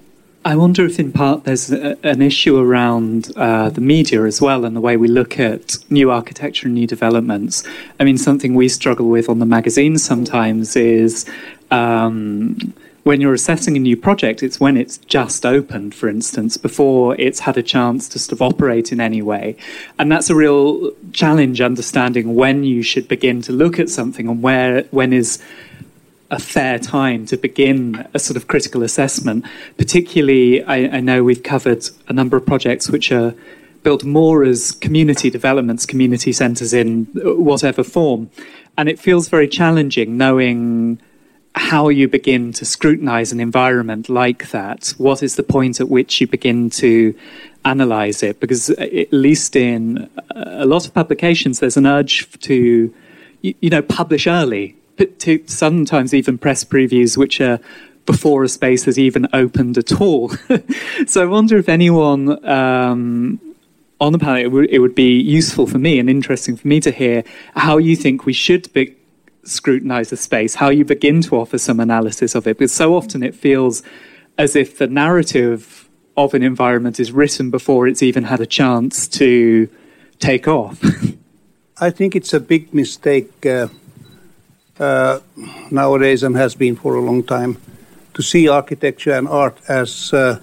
I 0.46 0.56
wonder 0.56 0.86
if, 0.86 1.00
in 1.00 1.12
part, 1.12 1.44
there's 1.44 1.72
a, 1.72 1.98
an 2.06 2.22
issue 2.22 2.60
around 2.60 3.36
uh, 3.36 3.72
the 3.72 3.82
media 3.82 4.26
as 4.26 4.40
well 4.40 4.64
and 4.64 4.76
the 4.76 4.82
way 4.82 4.96
we 4.96 5.08
look 5.08 5.40
at 5.40 5.78
new 5.90 6.12
architecture 6.12 6.68
and 6.68 6.76
new 6.76 6.86
developments. 6.86 7.64
I 8.00 8.04
mean, 8.04 8.20
something 8.20 8.54
we 8.54 8.70
struggle 8.70 9.10
with 9.10 9.28
on 9.28 9.40
the 9.40 9.48
magazine 9.48 9.98
sometimes 9.98 10.76
is 10.76 11.26
um, 11.72 12.76
when 13.06 13.22
you're 13.22 13.36
assessing 13.36 13.78
a 13.78 13.80
new 13.80 13.96
project, 13.96 14.42
it's 14.42 14.60
when 14.60 14.76
it's 14.76 14.98
just 14.98 15.46
opened, 15.46 15.94
for 15.94 16.10
instance, 16.10 16.58
before 16.58 17.16
it's 17.20 17.42
had 17.42 17.56
a 17.56 17.62
chance 17.62 18.10
to 18.10 18.18
sort 18.18 18.32
of 18.32 18.42
operate 18.42 18.92
in 18.92 19.00
any 19.00 19.22
way. 19.22 19.56
And 20.00 20.12
that's 20.12 20.32
a 20.32 20.36
real 20.36 20.92
challenge 21.14 21.62
understanding 21.62 22.34
when 22.34 22.64
you 22.64 22.82
should 22.82 23.08
begin 23.08 23.44
to 23.44 23.52
look 23.52 23.80
at 23.80 23.90
something 23.90 24.28
and 24.28 24.42
where 24.42 24.86
when 24.90 25.14
is 25.14 25.40
a 26.32 26.40
fair 26.40 26.80
time 26.80 27.28
to 27.28 27.38
begin 27.38 28.08
a 28.16 28.18
sort 28.18 28.38
of 28.38 28.48
critical 28.48 28.82
assessment. 28.82 29.46
Particularly, 29.78 30.64
I, 30.64 30.98
I, 30.98 31.00
know 31.00 31.24
we've 31.24 31.44
covered 31.44 31.88
a 32.08 32.14
number 32.14 32.36
of 32.36 32.48
projects 32.48 32.90
which 32.90 33.12
are 33.12 33.36
built 33.84 34.04
more 34.04 34.44
as 34.44 34.72
community 34.72 35.30
developments, 35.30 35.86
community 35.86 36.32
centres 36.32 36.74
in 36.74 37.06
whatever 37.14 37.84
form. 37.84 38.32
And 38.80 38.90
it 38.90 38.98
feels 38.98 39.30
very 39.30 39.48
challenging 39.48 40.18
knowing 40.18 41.00
how 41.56 41.88
you 41.88 42.08
begin 42.08 42.52
to 42.52 42.66
scrutinise 42.66 43.32
an 43.32 43.40
environment 43.40 44.10
like 44.10 44.52
that. 44.52 44.94
What 44.98 45.24
is 45.24 45.38
the 45.38 45.44
point 45.44 45.80
at 45.80 45.90
which 45.90 46.20
you 46.20 46.28
begin 46.28 46.70
to 46.72 47.16
analyse 47.64 48.22
it? 48.24 48.40
Because, 48.42 48.70
at 48.72 49.12
least 49.14 49.56
in 49.56 50.10
a 50.36 50.66
lot 50.66 50.86
of 50.86 50.94
publications, 50.94 51.60
there's 51.60 51.78
an 51.78 51.88
urge 51.88 52.30
to, 52.42 52.94
you 53.42 53.70
know, 53.70 53.82
publish 53.82 54.28
early 54.28 54.76
to 54.98 55.44
sometimes 55.48 56.14
even 56.14 56.38
press 56.38 56.64
previews 56.64 57.18
which 57.18 57.40
are 57.42 57.60
before 58.06 58.44
a 58.44 58.50
space 58.50 58.84
has 58.86 59.00
even 59.00 59.28
opened 59.34 59.78
at 59.78 60.00
all. 60.00 60.30
so 61.08 61.24
I 61.24 61.26
wonder 61.26 61.58
if 61.58 61.70
anyone 61.70 62.46
um, 62.48 63.40
on 64.00 64.12
the 64.12 64.20
panel, 64.20 64.42
it, 64.42 64.44
w- 64.44 64.68
it, 64.70 64.80
would 64.80 64.94
be 64.94 65.20
useful 65.20 65.66
for 65.68 65.80
me 65.80 66.00
and 66.00 66.10
interesting 66.10 66.56
for 66.56 66.68
me 66.68 66.80
to 66.82 66.92
hear 66.92 67.24
how 67.56 67.78
you 67.78 67.96
think 67.96 68.26
we 68.26 68.34
should 68.34 68.72
be- 68.74 68.96
scrutinize 69.46 70.10
the 70.10 70.18
space, 70.18 70.56
how 70.56 70.70
you 70.70 70.84
begin 70.84 71.22
to 71.22 71.38
offer 71.38 71.58
some 71.58 71.80
analysis 71.80 72.36
of 72.36 72.48
it, 72.48 72.58
because 72.58 72.74
so 72.74 72.96
often 72.96 73.24
it 73.24 73.34
feels 73.34 73.84
as 74.38 74.56
if 74.56 74.78
the 74.78 74.88
narrative 74.88 75.88
of 76.18 76.34
an 76.34 76.44
environment 76.44 77.00
is 77.00 77.12
written 77.12 77.50
before 77.50 77.88
it's 77.88 78.04
even 78.04 78.24
had 78.24 78.42
a 78.42 78.46
chance 78.46 79.08
to 79.08 79.70
take 80.20 80.48
off. 80.48 80.84
I 81.80 81.90
think 81.90 82.16
it's 82.16 82.34
a 82.34 82.40
big 82.40 82.74
mistake. 82.74 83.46
Uh, 83.46 83.68
uh, 84.80 85.20
nowadays 85.72 86.24
and 86.24 86.36
has 86.36 86.56
been 86.56 86.76
for 86.76 86.96
a 86.96 87.02
long 87.02 87.24
time 87.24 87.58
to 88.14 88.22
see 88.22 88.48
architecture 88.48 89.14
and 89.14 89.28
art 89.28 89.58
as 89.68 90.14
uh, 90.14 90.40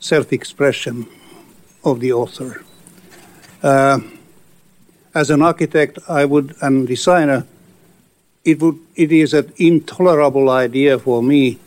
self-expression 0.00 1.06
of 1.84 2.00
the 2.00 2.12
author. 2.12 2.64
Uh, 3.62 4.00
as 5.14 5.30
an 5.30 5.42
architect, 5.42 5.98
I 6.08 6.24
would 6.24 6.54
and 6.60 6.86
designer, 6.86 7.46
it 8.44 8.60
would 8.60 8.78
it 8.96 9.12
is 9.12 9.34
an 9.34 9.52
intolerable 9.56 10.50
idea 10.50 10.98
for 10.98 11.22
me 11.22 11.58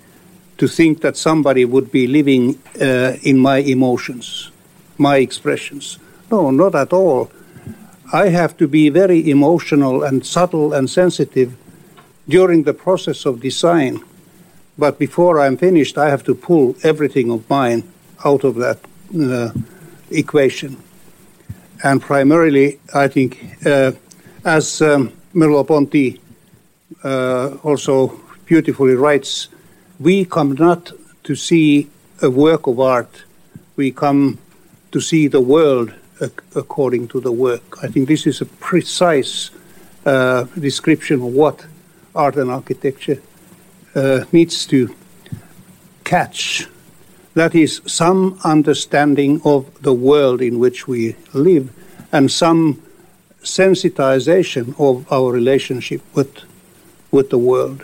to 0.58 0.68
think 0.68 1.02
that 1.02 1.18
somebody 1.18 1.66
would 1.66 1.92
be 1.92 2.08
living 2.08 2.60
uh, 2.82 3.14
in 3.24 3.38
my 3.38 3.58
emotions, 3.58 4.52
my 4.98 5.18
expressions. 5.18 6.00
No, 6.32 6.52
not 6.52 6.76
at 6.76 6.94
all. 6.94 7.30
I 8.14 8.30
have 8.30 8.56
to 8.58 8.68
be 8.68 8.90
very 8.90 9.30
emotional 9.30 10.04
and 10.04 10.26
subtle 10.26 10.74
and 10.74 10.90
sensitive 10.90 11.54
during 12.30 12.64
the 12.64 12.74
process 12.74 13.26
of 13.26 13.42
design. 13.42 14.00
But 14.78 14.98
before 15.00 15.40
I'm 15.40 15.58
finished, 15.58 15.98
I 15.98 16.10
have 16.10 16.24
to 16.26 16.36
pull 16.36 16.76
everything 16.84 17.32
of 17.32 17.50
mine 17.50 17.84
out 18.24 18.44
of 18.44 18.56
that 18.56 18.80
uh, 19.20 19.52
equation. 20.12 20.78
And 21.84 22.02
primarily, 22.02 22.80
I 22.94 23.08
think, 23.08 23.38
uh, 23.66 23.92
as 24.44 24.82
um, 24.82 25.12
Merleau-Ponty 25.34 26.22
uh, 27.06 27.58
also 27.64 28.20
beautifully 28.46 28.96
writes, 28.96 29.48
we 30.00 30.26
come 30.26 30.54
not 30.56 30.92
to 31.24 31.36
see 31.36 31.90
a 32.22 32.30
work 32.30 32.68
of 32.68 32.80
art, 32.80 33.24
we 33.78 33.92
come 33.92 34.40
to 34.92 35.00
see 35.00 35.28
the 35.28 35.40
world 35.40 35.94
according 36.56 37.08
to 37.10 37.20
the 37.20 37.32
work. 37.32 37.84
I 37.84 37.88
think 37.88 38.08
this 38.08 38.26
is 38.26 38.42
a 38.42 38.46
precise 38.46 39.52
uh, 40.06 40.44
description 40.60 41.22
of 41.22 41.34
what 41.34 41.66
art 42.14 42.36
and 42.38 42.50
architecture 42.50 43.22
uh, 43.96 44.24
needs 44.32 44.66
to 44.68 44.96
catch. 46.04 46.68
That 47.34 47.54
is 47.54 47.82
some 47.86 48.40
understanding 48.44 49.42
of 49.44 49.82
the 49.82 49.94
world 49.94 50.42
in 50.42 50.60
which 50.60 50.88
we 50.88 51.16
live 51.34 51.70
and 52.12 52.32
some 52.32 52.82
sensitization 53.44 54.74
of 54.80 55.12
our 55.12 55.32
relationship 55.32 56.02
with, 56.16 56.44
with 57.16 57.30
the 57.30 57.38
world. 57.38 57.84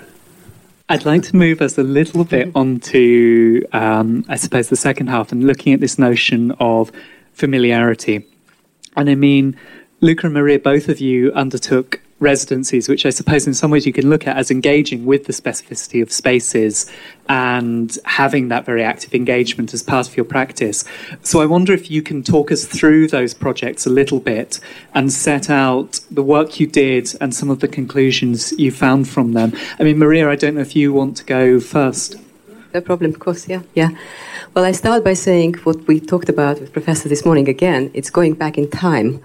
I'd 0.90 1.06
like 1.06 1.24
to 1.24 1.36
move 1.38 1.62
us 1.62 1.78
a 1.78 1.84
little 1.84 2.26
bit 2.26 2.52
onto, 2.54 3.62
um, 3.72 4.26
I 4.28 4.36
suppose, 4.36 4.68
the 4.68 4.76
second 4.76 5.08
half 5.08 5.32
and 5.32 5.46
looking 5.46 5.72
at 5.74 5.80
this 5.80 5.98
notion 5.98 6.52
of 6.60 6.92
familiarity. 7.32 8.28
And 8.98 9.10
I 9.10 9.16
mean, 9.16 9.58
Luca 10.02 10.28
and 10.28 10.34
Maria, 10.34 10.60
both 10.60 10.90
of 10.90 11.00
you 11.00 11.32
undertook 11.32 12.02
residencies, 12.22 12.88
which 12.88 13.06
I 13.06 13.10
suppose 13.10 13.48
in 13.48 13.54
some 13.54 13.72
ways 13.72 13.86
you 13.86 13.92
can 13.92 14.10
look 14.10 14.28
at 14.28 14.38
as 14.38 14.52
engaging 14.52 15.06
with 15.06 15.26
the 15.26 15.34
specificity 15.34 16.02
of 16.02 16.12
spaces 16.12 16.90
and 17.28 17.98
having 18.06 18.48
that 18.50 18.64
very 18.66 18.84
active 18.84 19.14
engagement 19.14 19.74
as 19.74 19.82
part 19.82 20.08
of 20.08 20.16
your 20.16 20.24
practice. 20.24 20.86
So 21.24 21.42
I 21.42 21.46
wonder 21.46 21.74
if 21.74 21.90
you 21.90 22.02
can 22.02 22.24
talk 22.24 22.52
us 22.52 22.66
through 22.66 23.08
those 23.08 23.34
projects 23.34 23.86
a 23.86 23.90
little 23.90 24.20
bit 24.20 24.60
and 24.94 25.12
set 25.12 25.50
out 25.50 26.00
the 26.12 26.24
work 26.24 26.60
you 26.60 26.68
did 26.68 27.14
and 27.20 27.34
some 27.34 27.50
of 27.50 27.60
the 27.60 27.68
conclusions 27.68 28.54
you 28.54 28.72
found 28.72 29.10
from 29.10 29.34
them. 29.34 29.54
I 29.80 29.84
mean, 29.84 29.98
Maria, 29.98 30.30
I 30.30 30.36
don't 30.36 30.56
know 30.56 30.62
if 30.62 30.76
you 30.76 30.94
want 30.94 31.18
to 31.18 31.26
go 31.26 31.60
first. 31.60 32.16
No 32.74 32.82
problem, 32.82 33.12
of 33.12 33.20
course, 33.20 33.50
yeah. 33.50 33.64
Yeah. 33.74 33.90
Well, 34.54 34.64
I 34.64 34.72
start 34.72 35.04
by 35.04 35.14
saying 35.14 35.56
what 35.64 35.88
we 35.88 36.00
talked 36.00 36.30
about 36.30 36.60
with 36.60 36.72
Professor 36.72 37.10
this 37.10 37.26
morning 37.26 37.50
again. 37.50 37.92
It's 37.94 38.10
going 38.10 38.36
back 38.36 38.58
in 38.58 38.70
time 38.70 39.22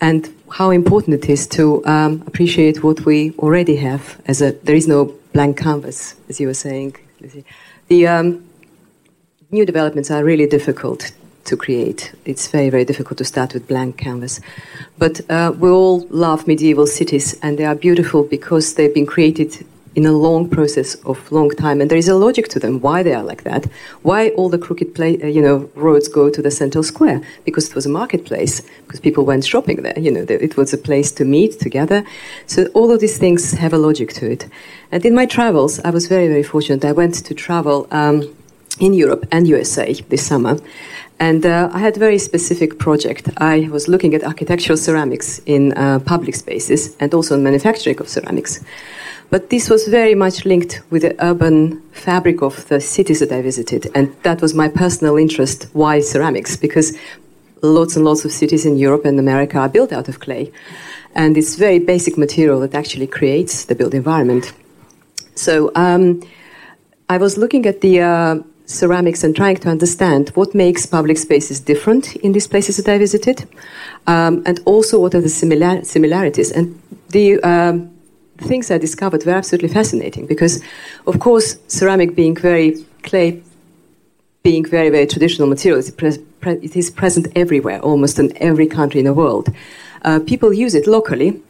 and 0.00 0.34
how 0.50 0.70
important 0.70 1.22
it 1.22 1.30
is 1.30 1.46
to 1.46 1.84
um, 1.86 2.22
appreciate 2.26 2.82
what 2.82 3.04
we 3.04 3.32
already 3.38 3.76
have 3.76 4.20
as 4.26 4.42
a 4.42 4.52
there 4.64 4.76
is 4.76 4.86
no 4.86 5.14
blank 5.32 5.56
canvas 5.56 6.14
as 6.28 6.40
you 6.40 6.46
were 6.46 6.54
saying 6.54 6.94
the 7.88 8.06
um, 8.06 8.44
new 9.50 9.66
developments 9.66 10.10
are 10.10 10.24
really 10.24 10.46
difficult 10.46 11.12
to 11.44 11.56
create. 11.56 12.12
It's 12.24 12.48
very 12.48 12.70
very 12.70 12.84
difficult 12.84 13.18
to 13.18 13.24
start 13.24 13.54
with 13.54 13.66
blank 13.66 13.96
canvas. 13.96 14.40
But 14.98 15.20
uh, 15.30 15.52
we 15.58 15.68
all 15.68 16.06
love 16.10 16.46
medieval 16.46 16.86
cities 16.86 17.38
and 17.42 17.58
they 17.58 17.64
are 17.64 17.74
beautiful 17.74 18.22
because 18.24 18.74
they've 18.74 18.94
been 18.94 19.06
created 19.06 19.66
in 19.94 20.06
a 20.06 20.12
long 20.12 20.48
process 20.48 20.94
of 21.04 21.32
long 21.32 21.50
time, 21.50 21.80
and 21.80 21.90
there 21.90 21.98
is 21.98 22.08
a 22.08 22.14
logic 22.14 22.48
to 22.48 22.60
them 22.60 22.80
why 22.80 23.02
they 23.02 23.14
are 23.14 23.24
like 23.24 23.42
that. 23.42 23.66
Why 24.02 24.28
all 24.30 24.48
the 24.48 24.58
crooked 24.58 24.94
play, 24.94 25.20
uh, 25.22 25.26
you 25.26 25.42
know 25.42 25.68
roads 25.74 26.08
go 26.08 26.30
to 26.30 26.42
the 26.42 26.50
central 26.50 26.84
square 26.84 27.20
because 27.44 27.68
it 27.68 27.74
was 27.74 27.86
a 27.86 27.88
marketplace 27.88 28.62
because 28.86 29.00
people 29.00 29.24
went 29.24 29.44
shopping 29.44 29.82
there. 29.82 29.98
You 29.98 30.12
know, 30.12 30.26
it 30.28 30.56
was 30.56 30.72
a 30.72 30.78
place 30.78 31.10
to 31.12 31.24
meet 31.24 31.58
together. 31.58 32.04
So 32.46 32.66
all 32.74 32.90
of 32.90 33.00
these 33.00 33.18
things 33.18 33.52
have 33.52 33.72
a 33.72 33.78
logic 33.78 34.12
to 34.14 34.30
it. 34.30 34.46
And 34.92 35.04
in 35.04 35.14
my 35.14 35.26
travels, 35.26 35.80
I 35.80 35.90
was 35.90 36.06
very 36.06 36.28
very 36.28 36.44
fortunate. 36.44 36.84
I 36.84 36.92
went 36.92 37.14
to 37.26 37.34
travel 37.34 37.88
um, 37.90 38.22
in 38.78 38.94
Europe 38.94 39.26
and 39.32 39.48
USA 39.48 39.92
this 40.08 40.26
summer. 40.26 40.58
And 41.18 41.44
uh, 41.44 41.68
I 41.74 41.80
had 41.80 41.96
a 41.96 42.00
very 42.00 42.18
specific 42.18 42.78
project. 42.78 43.28
I 43.36 43.68
was 43.70 43.88
looking 43.88 44.14
at 44.14 44.24
architectural 44.24 44.78
ceramics 44.78 45.38
in 45.44 45.74
uh, 45.74 45.98
public 45.98 46.34
spaces 46.34 46.96
and 46.98 47.12
also 47.12 47.34
in 47.34 47.42
manufacturing 47.42 48.00
of 48.00 48.08
ceramics. 48.08 48.64
But 49.30 49.50
this 49.50 49.70
was 49.70 49.86
very 49.86 50.16
much 50.16 50.44
linked 50.44 50.82
with 50.90 51.02
the 51.02 51.14
urban 51.24 51.80
fabric 51.92 52.42
of 52.42 52.66
the 52.68 52.80
cities 52.80 53.20
that 53.20 53.30
I 53.30 53.42
visited. 53.42 53.86
And 53.94 54.14
that 54.22 54.42
was 54.42 54.54
my 54.54 54.68
personal 54.68 55.16
interest. 55.16 55.68
Why 55.72 56.00
ceramics? 56.00 56.56
Because 56.56 56.98
lots 57.62 57.94
and 57.94 58.04
lots 58.04 58.24
of 58.24 58.32
cities 58.32 58.66
in 58.66 58.76
Europe 58.76 59.04
and 59.04 59.18
America 59.18 59.58
are 59.58 59.68
built 59.68 59.92
out 59.92 60.08
of 60.08 60.18
clay. 60.18 60.50
And 61.14 61.36
it's 61.36 61.54
very 61.54 61.78
basic 61.78 62.18
material 62.18 62.60
that 62.60 62.74
actually 62.74 63.06
creates 63.06 63.66
the 63.66 63.74
built 63.74 63.94
environment. 63.94 64.52
So 65.36 65.70
um, 65.76 66.22
I 67.08 67.18
was 67.18 67.36
looking 67.36 67.66
at 67.66 67.80
the 67.80 68.00
uh, 68.00 68.36
ceramics 68.66 69.22
and 69.24 69.34
trying 69.34 69.56
to 69.58 69.68
understand 69.68 70.30
what 70.30 70.54
makes 70.54 70.86
public 70.86 71.18
spaces 71.18 71.60
different 71.60 72.16
in 72.16 72.32
these 72.32 72.46
places 72.48 72.76
that 72.76 72.92
I 72.92 72.98
visited, 72.98 73.48
um, 74.06 74.42
and 74.46 74.60
also 74.64 75.00
what 75.00 75.14
are 75.14 75.20
the 75.20 75.28
similar- 75.28 75.84
similarities. 75.84 76.50
And 76.52 76.80
the 77.08 77.40
um, 77.42 77.90
things 78.40 78.70
I 78.70 78.78
discovered 78.78 79.24
were 79.24 79.32
absolutely 79.32 79.68
fascinating 79.68 80.26
because, 80.26 80.62
of 81.06 81.20
course, 81.20 81.56
ceramic 81.68 82.14
being 82.14 82.36
very 82.36 82.84
clay, 83.02 83.42
being 84.42 84.64
very 84.64 84.90
very 84.90 85.06
traditional 85.06 85.48
material, 85.48 85.82
it 85.82 86.76
is 86.76 86.90
present 86.90 87.28
everywhere, 87.36 87.80
almost 87.80 88.18
in 88.18 88.36
every 88.38 88.66
country 88.66 89.00
in 89.00 89.06
the 89.06 89.14
world. 89.14 89.48
Uh, 90.02 90.20
people 90.20 90.52
use 90.52 90.74
it 90.74 90.86
locally. 90.86 91.40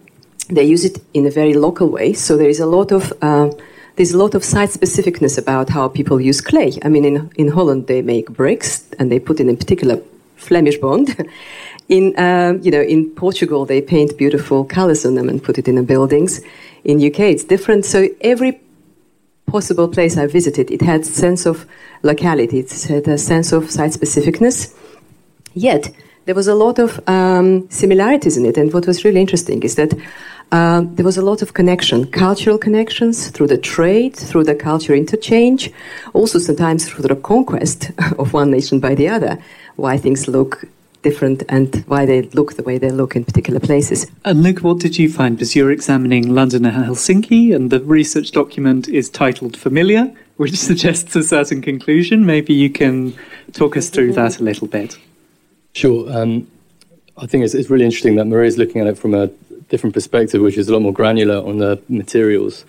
They 0.49 0.65
use 0.65 0.85
it 0.85 0.99
in 1.15 1.27
a 1.27 1.31
very 1.31 1.55
local 1.55 1.89
way. 1.89 2.13
So 2.13 2.37
there 2.37 2.49
is 2.49 2.61
a 2.61 2.67
lot 2.67 2.91
of 2.93 3.13
uh, 3.23 3.51
there's 3.97 4.13
a 4.13 4.19
lot 4.19 4.35
of 4.35 4.45
site 4.45 4.71
specificness 4.71 5.39
about 5.39 5.69
how 5.69 5.89
people 5.89 6.21
use 6.21 6.41
clay. 6.41 6.73
I 6.83 6.89
mean, 6.89 7.05
in 7.05 7.31
in 7.37 7.49
Holland 7.49 7.87
they 7.87 8.03
make 8.03 8.31
bricks 8.31 8.85
and 8.99 9.11
they 9.11 9.21
put 9.21 9.41
in 9.41 9.49
a 9.49 9.55
particular 9.55 10.01
Flemish 10.41 10.79
bond. 10.79 11.15
In 11.89 12.15
um, 12.19 12.61
you 12.63 12.71
know 12.71 12.83
in 12.83 13.11
Portugal 13.11 13.67
they 13.67 13.83
paint 13.83 14.17
beautiful 14.17 14.65
colors 14.65 15.05
on 15.05 15.17
them 15.17 15.29
and 15.29 15.43
put 15.43 15.59
it 15.59 15.67
in 15.67 15.75
the 15.75 15.83
buildings. 15.83 16.41
In 16.85 17.05
UK, 17.05 17.21
it's 17.21 17.45
different. 17.45 17.85
So 17.85 18.09
every 18.21 18.61
possible 19.47 19.89
place 19.89 20.17
I 20.17 20.27
visited, 20.27 20.71
it 20.71 20.83
had 20.83 21.05
sense 21.05 21.47
of 21.47 21.67
locality. 22.03 22.61
It 22.61 22.73
had 22.85 23.09
a 23.09 23.19
sense 23.19 23.53
of 23.53 23.71
site 23.71 23.93
specificness. 23.93 24.75
Yet 25.55 25.91
there 26.25 26.35
was 26.35 26.49
a 26.49 26.55
lot 26.55 26.79
of 26.79 27.01
um, 27.09 27.69
similarities 27.71 28.37
in 28.37 28.47
it. 28.47 28.57
And 28.57 28.73
what 28.73 28.87
was 28.87 29.05
really 29.05 29.21
interesting 29.21 29.63
is 29.63 29.75
that 29.75 29.93
uh, 30.53 30.83
there 30.85 31.05
was 31.05 31.17
a 31.17 31.23
lot 31.23 31.43
of 31.43 31.55
connection, 31.55 32.07
cultural 32.11 32.59
connections 32.59 33.29
through 33.29 33.47
the 33.47 33.59
trade, 33.59 34.17
through 34.17 34.45
the 34.45 34.55
culture 34.55 34.95
interchange, 34.95 35.71
also 36.13 36.39
sometimes 36.39 36.89
through 36.89 37.07
the 37.07 37.17
conquest 37.17 37.91
of 38.19 38.33
one 38.33 38.51
nation 38.51 38.81
by 38.81 38.95
the 38.95 39.09
other, 39.09 39.39
why 39.77 39.97
things 39.97 40.27
look 40.29 40.65
different 41.03 41.43
and 41.49 41.85
why 41.87 42.07
they 42.07 42.23
look 42.23 42.55
the 42.55 42.63
way 42.63 42.79
they 42.79 42.91
look 42.91 43.17
in 43.17 43.25
particular 43.25 43.61
places. 43.61 44.07
And 44.25 44.43
Luke, 44.43 44.59
what 44.61 44.79
did 44.79 44.99
you 44.99 45.09
find? 45.11 45.37
Because 45.37 45.57
you're 45.57 45.71
examining 45.71 46.35
London 46.35 46.65
and 46.67 46.85
Helsinki, 46.85 47.55
and 47.55 47.71
the 47.71 47.81
research 47.81 48.33
document 48.33 48.89
is 48.89 49.09
titled 49.09 49.57
Familiar, 49.57 50.13
which 50.37 50.57
suggests 50.69 51.15
a 51.17 51.23
certain 51.23 51.63
conclusion. 51.63 52.27
Maybe 52.27 52.53
you 52.53 52.71
can 52.71 53.15
talk 53.53 53.77
us 53.77 53.89
through 53.91 54.13
that 54.15 54.39
a 54.39 54.43
little 54.43 54.67
bit. 54.67 54.99
Sure. 55.73 56.11
Um, 56.13 56.47
I 57.17 57.27
think 57.27 57.45
it's, 57.45 57.55
it's 57.55 57.71
really 57.71 57.85
interesting 57.85 58.17
that 58.17 58.27
Maria 58.27 58.49
is 58.49 58.59
looking 58.59 58.81
at 58.81 58.87
it 58.87 58.99
from 58.99 59.15
a 59.15 59.29
different 59.69 59.95
perspective, 59.95 60.43
which 60.43 60.59
is 60.59 60.69
a 60.69 60.73
lot 60.73 60.81
more 60.81 60.93
granular 60.93 61.37
on 61.47 61.59
the 61.59 61.81
materials. 61.89 62.65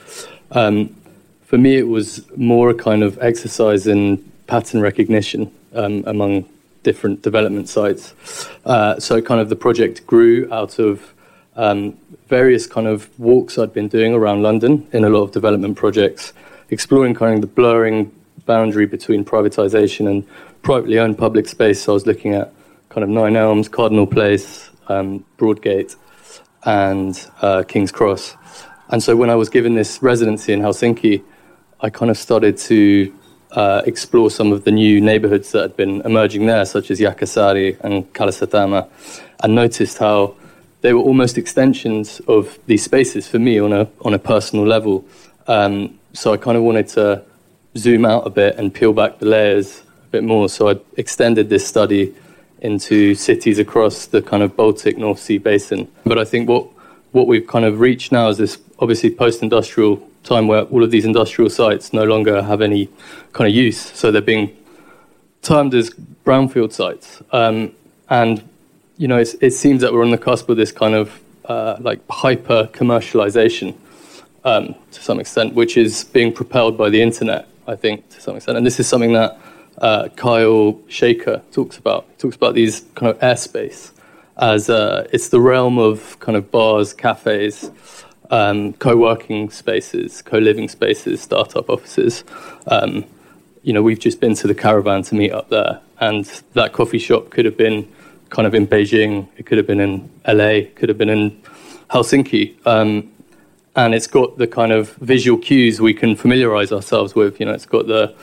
Um, 0.51 0.95
for 1.43 1.57
me, 1.57 1.77
it 1.77 1.87
was 1.87 2.23
more 2.37 2.69
a 2.69 2.73
kind 2.73 3.03
of 3.03 3.17
exercise 3.21 3.87
in 3.87 4.17
pattern 4.47 4.81
recognition 4.81 5.51
um, 5.73 6.03
among 6.05 6.45
different 6.83 7.21
development 7.21 7.69
sites. 7.69 8.13
Uh, 8.65 8.99
so 8.99 9.21
kind 9.21 9.39
of 9.39 9.49
the 9.49 9.55
project 9.55 10.05
grew 10.07 10.51
out 10.51 10.79
of 10.79 11.13
um, 11.55 11.97
various 12.27 12.65
kind 12.65 12.87
of 12.87 13.07
walks 13.19 13.57
I'd 13.57 13.73
been 13.73 13.87
doing 13.87 14.13
around 14.13 14.41
London 14.41 14.87
in 14.93 15.03
a 15.03 15.09
lot 15.09 15.23
of 15.23 15.31
development 15.31 15.77
projects, 15.77 16.33
exploring 16.69 17.13
kind 17.13 17.35
of 17.35 17.41
the 17.41 17.47
blurring 17.47 18.11
boundary 18.45 18.85
between 18.85 19.23
privatization 19.23 20.09
and 20.09 20.25
privately 20.61 20.99
owned 20.99 21.17
public 21.17 21.47
space. 21.47 21.83
So 21.83 21.93
I 21.93 21.95
was 21.95 22.05
looking 22.05 22.33
at 22.33 22.53
kind 22.89 23.03
of 23.03 23.09
Nine 23.09 23.35
Elms, 23.35 23.67
Cardinal 23.67 24.07
Place, 24.07 24.69
um, 24.87 25.25
Broadgate, 25.37 25.95
and 26.63 27.29
uh, 27.41 27.63
King's 27.63 27.91
Cross. 27.91 28.35
And 28.89 29.01
so 29.01 29.15
when 29.15 29.29
I 29.29 29.35
was 29.35 29.49
given 29.49 29.75
this 29.75 30.01
residency 30.01 30.53
in 30.53 30.59
Helsinki, 30.59 31.23
I 31.79 31.89
kind 31.89 32.11
of 32.11 32.17
started 32.17 32.57
to 32.57 33.13
uh, 33.51 33.81
explore 33.85 34.31
some 34.31 34.51
of 34.51 34.63
the 34.63 34.71
new 34.71 35.01
neighborhoods 35.01 35.51
that 35.51 35.61
had 35.61 35.75
been 35.75 36.01
emerging 36.01 36.45
there, 36.45 36.65
such 36.65 36.91
as 36.91 36.99
Jätkäsaari 36.99 37.79
and 37.81 38.11
Kalasatama, 38.13 38.87
and 39.43 39.55
noticed 39.55 39.97
how 39.97 40.35
they 40.81 40.93
were 40.93 41.01
almost 41.01 41.37
extensions 41.37 42.21
of 42.27 42.57
these 42.65 42.83
spaces 42.83 43.27
for 43.27 43.39
me 43.39 43.59
on 43.59 43.73
a 43.73 43.87
on 44.01 44.13
a 44.13 44.19
personal 44.19 44.65
level. 44.65 45.05
Um, 45.47 45.99
so 46.13 46.33
I 46.33 46.37
kind 46.37 46.57
of 46.57 46.63
wanted 46.63 46.87
to 46.89 47.23
zoom 47.77 48.05
out 48.05 48.25
a 48.27 48.29
bit 48.29 48.57
and 48.57 48.73
peel 48.73 48.93
back 48.93 49.19
the 49.19 49.25
layers 49.25 49.81
a 50.05 50.07
bit 50.11 50.23
more. 50.23 50.49
So 50.49 50.69
I 50.69 50.79
extended 50.97 51.49
this 51.49 51.65
study 51.65 52.13
into 52.61 53.15
cities 53.15 53.59
across 53.59 54.07
the 54.07 54.21
kind 54.21 54.43
of 54.43 54.55
Baltic 54.55 54.97
North 54.97 55.19
Sea 55.19 55.37
basin. 55.37 55.87
But 56.05 56.17
I 56.17 56.25
think 56.25 56.49
what 56.49 56.67
what 57.11 57.27
we've 57.27 57.47
kind 57.47 57.65
of 57.65 57.79
reached 57.79 58.11
now 58.11 58.29
is 58.29 58.37
this 58.37 58.57
obviously 58.79 59.11
post-industrial 59.13 60.01
time 60.23 60.47
where 60.47 60.63
all 60.63 60.83
of 60.83 60.91
these 60.91 61.05
industrial 61.05 61.49
sites 61.49 61.93
no 61.93 62.03
longer 62.03 62.41
have 62.41 62.61
any 62.61 62.89
kind 63.33 63.47
of 63.47 63.55
use, 63.55 63.79
so 63.79 64.11
they're 64.11 64.21
being 64.21 64.55
termed 65.41 65.73
as 65.73 65.89
brownfield 66.25 66.71
sites. 66.71 67.21
Um, 67.31 67.73
and 68.09 68.47
you 68.97 69.07
know, 69.07 69.17
it 69.17 69.51
seems 69.51 69.81
that 69.81 69.91
we're 69.93 70.03
on 70.03 70.11
the 70.11 70.17
cusp 70.17 70.47
of 70.49 70.57
this 70.57 70.71
kind 70.71 70.93
of 70.93 71.19
uh, 71.45 71.77
like 71.79 71.99
hyper 72.09 72.69
commercialization 72.71 73.75
um, 74.43 74.75
to 74.91 75.01
some 75.01 75.19
extent, 75.19 75.55
which 75.55 75.75
is 75.77 76.03
being 76.03 76.31
propelled 76.31 76.77
by 76.77 76.89
the 76.89 77.01
internet, 77.01 77.47
I 77.67 77.75
think, 77.75 78.07
to 78.09 78.21
some 78.21 78.35
extent. 78.35 78.57
And 78.57 78.65
this 78.65 78.79
is 78.79 78.87
something 78.87 79.13
that 79.13 79.39
uh, 79.79 80.09
Kyle 80.15 80.73
Chayka 80.87 81.41
talks 81.51 81.77
about. 81.77 82.05
He 82.11 82.17
talks 82.17 82.35
about 82.35 82.53
these 82.53 82.81
kind 82.95 83.09
of 83.09 83.19
airspace 83.19 83.91
as 84.37 84.69
uh, 84.69 85.07
it's 85.11 85.29
the 85.29 85.41
realm 85.41 85.77
of 85.77 86.19
kind 86.19 86.37
of 86.37 86.51
bars, 86.51 86.93
cafes, 86.93 87.71
um, 88.31 88.73
co-working 88.73 89.49
spaces, 89.49 90.21
co-living 90.21 90.69
spaces, 90.69 91.21
startup 91.21 91.69
offices. 91.69 92.23
Um, 92.67 93.05
you 93.61 93.73
know, 93.73 93.83
we've 93.83 93.99
just 93.99 94.19
been 94.19 94.33
to 94.35 94.47
the 94.47 94.55
caravan 94.55 95.03
to 95.03 95.15
meet 95.15 95.31
up 95.31 95.49
there, 95.49 95.79
and 95.99 96.25
that 96.53 96.73
coffee 96.73 96.97
shop 96.97 97.29
could 97.29 97.45
have 97.45 97.57
been 97.57 97.87
kind 98.29 98.47
of 98.47 98.55
in 98.55 98.65
Beijing, 98.65 99.27
it 99.37 99.45
could 99.45 99.57
have 99.57 99.67
been 99.67 99.81
in 99.81 100.09
LA, 100.25 100.61
could 100.73 100.89
have 100.89 100.97
been 100.97 101.09
in 101.09 101.41
Helsinki. 101.89 102.55
Um, 102.65 103.11
and 103.75 103.93
it's 103.93 104.07
got 104.07 104.37
the 104.37 104.47
kind 104.47 104.71
of 104.71 104.95
visual 104.95 105.37
cues 105.37 105.79
we 105.79 105.93
can 105.93 106.15
familiarize 106.15 106.71
ourselves 106.71 107.13
with. 107.13 107.39
You 107.39 107.45
know, 107.45 107.53
it's 107.53 107.65
got 107.65 107.87
the 107.87 108.15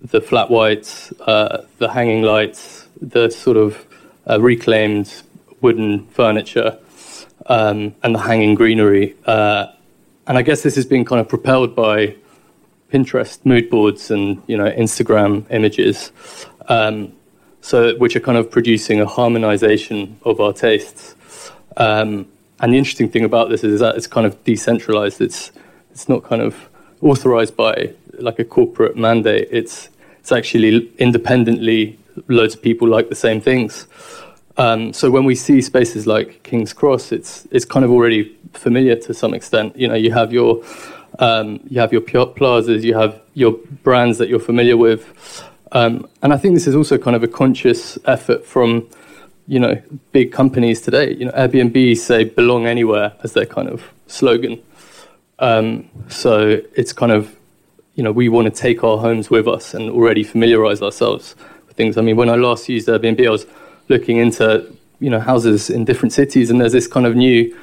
the 0.00 0.20
flat 0.20 0.50
whites, 0.50 1.12
uh, 1.20 1.64
the 1.78 1.88
hanging 1.88 2.22
lights, 2.22 2.88
the 3.00 3.30
sort 3.30 3.56
of 3.56 3.86
uh, 4.28 4.40
reclaimed 4.40 5.22
wooden 5.60 6.06
furniture, 6.08 6.76
um, 7.46 7.94
and 8.02 8.14
the 8.14 8.18
hanging 8.18 8.54
greenery. 8.54 9.14
Uh, 9.26 9.66
and 10.26 10.38
I 10.38 10.42
guess 10.42 10.62
this 10.62 10.74
has 10.76 10.86
been 10.86 11.04
kind 11.04 11.20
of 11.20 11.28
propelled 11.28 11.74
by 11.74 12.16
Pinterest 12.92 13.44
mood 13.44 13.70
boards 13.70 14.10
and 14.10 14.42
you 14.46 14.56
know 14.56 14.70
Instagram 14.70 15.46
images, 15.50 16.12
um, 16.68 17.12
so 17.62 17.96
which 17.96 18.14
are 18.16 18.20
kind 18.20 18.36
of 18.36 18.50
producing 18.50 19.00
a 19.00 19.06
harmonization 19.06 20.18
of 20.24 20.40
our 20.40 20.52
tastes. 20.52 21.14
Um, 21.78 22.28
and 22.60 22.72
the 22.72 22.78
interesting 22.78 23.08
thing 23.08 23.24
about 23.24 23.48
this 23.48 23.64
is 23.64 23.80
that 23.80 23.96
it's 23.96 24.06
kind 24.06 24.26
of 24.26 24.44
decentralized. 24.44 25.20
It's 25.20 25.52
it's 25.90 26.08
not 26.08 26.22
kind 26.22 26.42
of 26.42 26.68
authorized 27.00 27.56
by 27.56 27.94
like 28.18 28.38
a 28.38 28.44
corporate 28.44 28.96
mandate. 28.96 29.48
It's 29.50 29.88
it's 30.20 30.30
actually 30.30 30.92
independently 30.98 31.98
loads 32.28 32.54
of 32.54 32.62
people 32.62 32.88
like 32.88 33.08
the 33.08 33.14
same 33.14 33.40
things. 33.40 33.86
Um, 34.56 34.92
so 34.92 35.10
when 35.10 35.24
we 35.24 35.34
see 35.34 35.62
spaces 35.62 36.06
like 36.06 36.42
King's 36.42 36.72
Cross, 36.72 37.12
it's 37.12 37.46
it's 37.50 37.64
kind 37.64 37.84
of 37.84 37.90
already 37.90 38.36
familiar 38.52 38.96
to 38.96 39.14
some 39.14 39.34
extent. 39.34 39.76
You 39.76 39.88
know, 39.88 39.94
you 39.94 40.12
have 40.12 40.32
your 40.32 40.62
um, 41.18 41.60
you 41.68 41.80
have 41.80 41.92
your 41.92 42.02
plazas, 42.02 42.84
you 42.84 42.94
have 42.94 43.20
your 43.34 43.52
brands 43.82 44.18
that 44.18 44.28
you're 44.28 44.40
familiar 44.40 44.76
with, 44.76 45.42
um, 45.72 46.08
and 46.22 46.32
I 46.32 46.36
think 46.36 46.54
this 46.54 46.66
is 46.66 46.74
also 46.74 46.98
kind 46.98 47.16
of 47.16 47.22
a 47.22 47.28
conscious 47.28 47.98
effort 48.04 48.44
from 48.44 48.88
you 49.46 49.58
know, 49.58 49.80
big 50.12 50.32
companies 50.32 50.80
today. 50.80 51.14
You 51.14 51.26
know, 51.26 51.32
Airbnb 51.32 51.96
say 51.96 52.24
"belong 52.24 52.66
anywhere" 52.66 53.12
as 53.22 53.32
their 53.32 53.46
kind 53.46 53.68
of 53.68 53.82
slogan. 54.06 54.62
Um, 55.38 55.88
so 56.08 56.60
it's 56.76 56.92
kind 56.92 57.10
of, 57.10 57.36
you 57.94 58.02
know, 58.02 58.12
we 58.12 58.28
want 58.28 58.46
to 58.46 58.50
take 58.50 58.84
our 58.84 58.98
homes 58.98 59.30
with 59.30 59.48
us 59.48 59.74
and 59.74 59.90
already 59.90 60.22
familiarize 60.22 60.80
ourselves 60.82 61.34
with 61.66 61.76
things. 61.76 61.98
I 61.98 62.02
mean, 62.02 62.16
when 62.16 62.28
I 62.28 62.36
last 62.36 62.68
used 62.68 62.86
Airbnb, 62.88 63.26
I 63.26 63.30
was 63.30 63.46
looking 63.88 64.18
into, 64.18 64.72
you 65.00 65.10
know, 65.10 65.20
houses 65.20 65.70
in 65.70 65.84
different 65.84 66.12
cities, 66.12 66.50
and 66.50 66.60
there's 66.60 66.72
this 66.72 66.86
kind 66.86 67.06
of 67.06 67.16
new, 67.16 67.56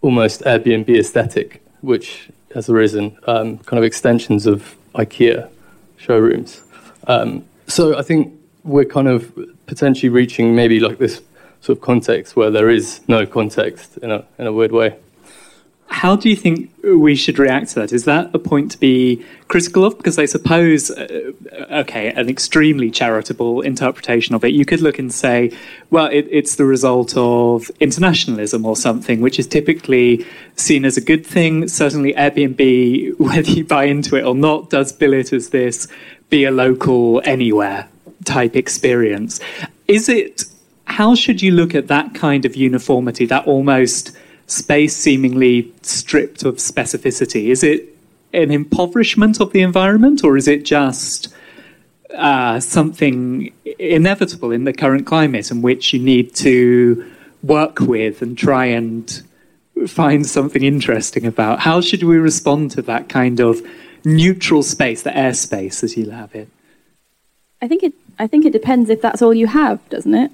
almost 0.00 0.42
Airbnb 0.42 0.88
aesthetic, 0.88 1.62
which 1.80 2.28
has 2.54 2.68
arisen, 2.68 3.16
um, 3.26 3.58
kind 3.58 3.78
of 3.78 3.84
extensions 3.84 4.46
of 4.46 4.76
IKEA 4.94 5.48
showrooms. 5.96 6.62
Um, 7.06 7.44
so 7.66 7.98
I 7.98 8.02
think 8.02 8.32
we're 8.64 8.84
kind 8.84 9.08
of 9.08 9.32
potentially 9.66 10.08
reaching 10.08 10.54
maybe 10.54 10.80
like 10.80 10.98
this 10.98 11.20
sort 11.60 11.78
of 11.78 11.82
context 11.82 12.36
where 12.36 12.50
there 12.50 12.68
is 12.68 13.00
no 13.08 13.26
context 13.26 13.96
in 13.98 14.10
a, 14.10 14.24
in 14.38 14.46
a 14.46 14.52
weird 14.52 14.72
way. 14.72 14.96
How 15.92 16.16
do 16.16 16.30
you 16.30 16.36
think 16.36 16.72
we 16.82 17.14
should 17.14 17.38
react 17.38 17.68
to 17.70 17.74
that? 17.80 17.92
Is 17.92 18.06
that 18.06 18.34
a 18.34 18.38
point 18.38 18.70
to 18.72 18.78
be 18.78 19.24
critical 19.48 19.84
of? 19.84 19.98
Because 19.98 20.18
I 20.18 20.24
suppose, 20.24 20.90
uh, 20.90 21.32
okay, 21.70 22.10
an 22.12 22.30
extremely 22.30 22.90
charitable 22.90 23.60
interpretation 23.60 24.34
of 24.34 24.42
it, 24.42 24.54
you 24.54 24.64
could 24.64 24.80
look 24.80 24.98
and 24.98 25.12
say, 25.12 25.56
well, 25.90 26.06
it, 26.06 26.26
it's 26.30 26.56
the 26.56 26.64
result 26.64 27.14
of 27.14 27.70
internationalism 27.78 28.64
or 28.64 28.74
something, 28.74 29.20
which 29.20 29.38
is 29.38 29.46
typically 29.46 30.24
seen 30.56 30.86
as 30.86 30.96
a 30.96 31.02
good 31.02 31.26
thing. 31.26 31.68
Certainly, 31.68 32.14
Airbnb, 32.14 33.18
whether 33.20 33.50
you 33.50 33.64
buy 33.64 33.84
into 33.84 34.16
it 34.16 34.24
or 34.24 34.34
not, 34.34 34.70
does 34.70 34.92
bill 34.92 35.12
it 35.12 35.30
as 35.32 35.50
this 35.50 35.88
be 36.30 36.44
a 36.44 36.50
local 36.50 37.20
anywhere 37.26 37.86
type 38.24 38.56
experience. 38.56 39.40
Is 39.88 40.08
it, 40.08 40.44
how 40.86 41.14
should 41.14 41.42
you 41.42 41.52
look 41.52 41.74
at 41.74 41.88
that 41.88 42.14
kind 42.14 42.46
of 42.46 42.56
uniformity, 42.56 43.26
that 43.26 43.46
almost 43.46 44.16
space 44.46 44.96
seemingly 44.96 45.72
stripped 45.82 46.44
of 46.44 46.56
specificity? 46.56 47.48
Is 47.48 47.62
it 47.62 47.96
an 48.32 48.50
impoverishment 48.50 49.40
of 49.40 49.52
the 49.52 49.60
environment 49.60 50.24
or 50.24 50.36
is 50.36 50.48
it 50.48 50.64
just 50.64 51.34
uh, 52.14 52.60
something 52.60 53.52
inevitable 53.78 54.50
in 54.50 54.64
the 54.64 54.72
current 54.72 55.06
climate 55.06 55.50
in 55.50 55.62
which 55.62 55.92
you 55.92 55.98
need 55.98 56.34
to 56.36 57.10
work 57.42 57.80
with 57.80 58.22
and 58.22 58.36
try 58.36 58.66
and 58.66 59.22
find 59.86 60.26
something 60.26 60.62
interesting 60.62 61.26
about? 61.26 61.60
How 61.60 61.80
should 61.80 62.02
we 62.02 62.16
respond 62.16 62.70
to 62.72 62.82
that 62.82 63.08
kind 63.08 63.40
of 63.40 63.62
neutral 64.04 64.62
space, 64.62 65.02
the 65.02 65.10
airspace 65.10 65.82
as 65.82 65.96
you 65.96 66.10
have 66.10 66.34
it? 66.34 66.48
I 67.60 67.68
think 67.68 67.82
it 67.82 67.94
I 68.18 68.26
think 68.26 68.44
it 68.44 68.52
depends 68.52 68.90
if 68.90 69.00
that's 69.00 69.22
all 69.22 69.32
you 69.32 69.46
have, 69.46 69.86
doesn't 69.88 70.14
it? 70.14 70.30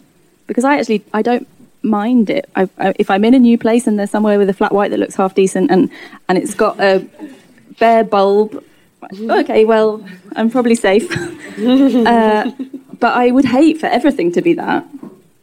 Because 0.47 0.65
I 0.65 0.79
actually 0.79 1.05
I 1.13 1.23
don't 1.23 1.47
mind 1.89 2.31
it. 2.31 2.49
I, 2.57 2.69
I, 2.79 2.95
if 2.99 3.11
I'm 3.11 3.25
in 3.25 3.35
a 3.35 3.39
new 3.39 3.59
place 3.59 3.87
and 3.87 3.99
there's 3.99 4.11
somewhere 4.11 4.39
with 4.39 4.49
a 4.49 4.53
flat 4.53 4.73
white 4.73 4.91
that 4.91 4.99
looks 4.99 5.15
half 5.15 5.35
decent 5.35 5.71
and 5.71 5.91
and 6.29 6.39
it's 6.39 6.55
got 6.55 6.79
a 6.81 7.07
bare 7.79 8.05
bulb, 8.05 8.63
okay, 9.13 9.65
well 9.65 10.05
I'm 10.37 10.51
probably 10.51 10.75
safe. 10.75 11.11
uh, 11.59 12.51
but 12.99 13.15
I 13.15 13.31
would 13.31 13.45
hate 13.45 13.79
for 13.79 13.87
everything 13.87 14.33
to 14.33 14.43
be 14.43 14.55
that. 14.55 14.87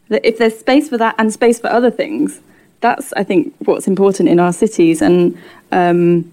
That 0.10 0.25
if 0.25 0.38
there's 0.38 0.58
space 0.58 0.89
for 0.89 0.97
that 0.97 1.15
and 1.17 1.34
space 1.34 1.60
for 1.60 1.67
other 1.67 1.91
things, 1.91 2.39
that's 2.81 3.13
I 3.13 3.23
think 3.23 3.53
what's 3.60 3.88
important 3.88 4.29
in 4.29 4.39
our 4.39 4.53
cities 4.53 5.01
and. 5.01 5.38
Um, 5.71 6.31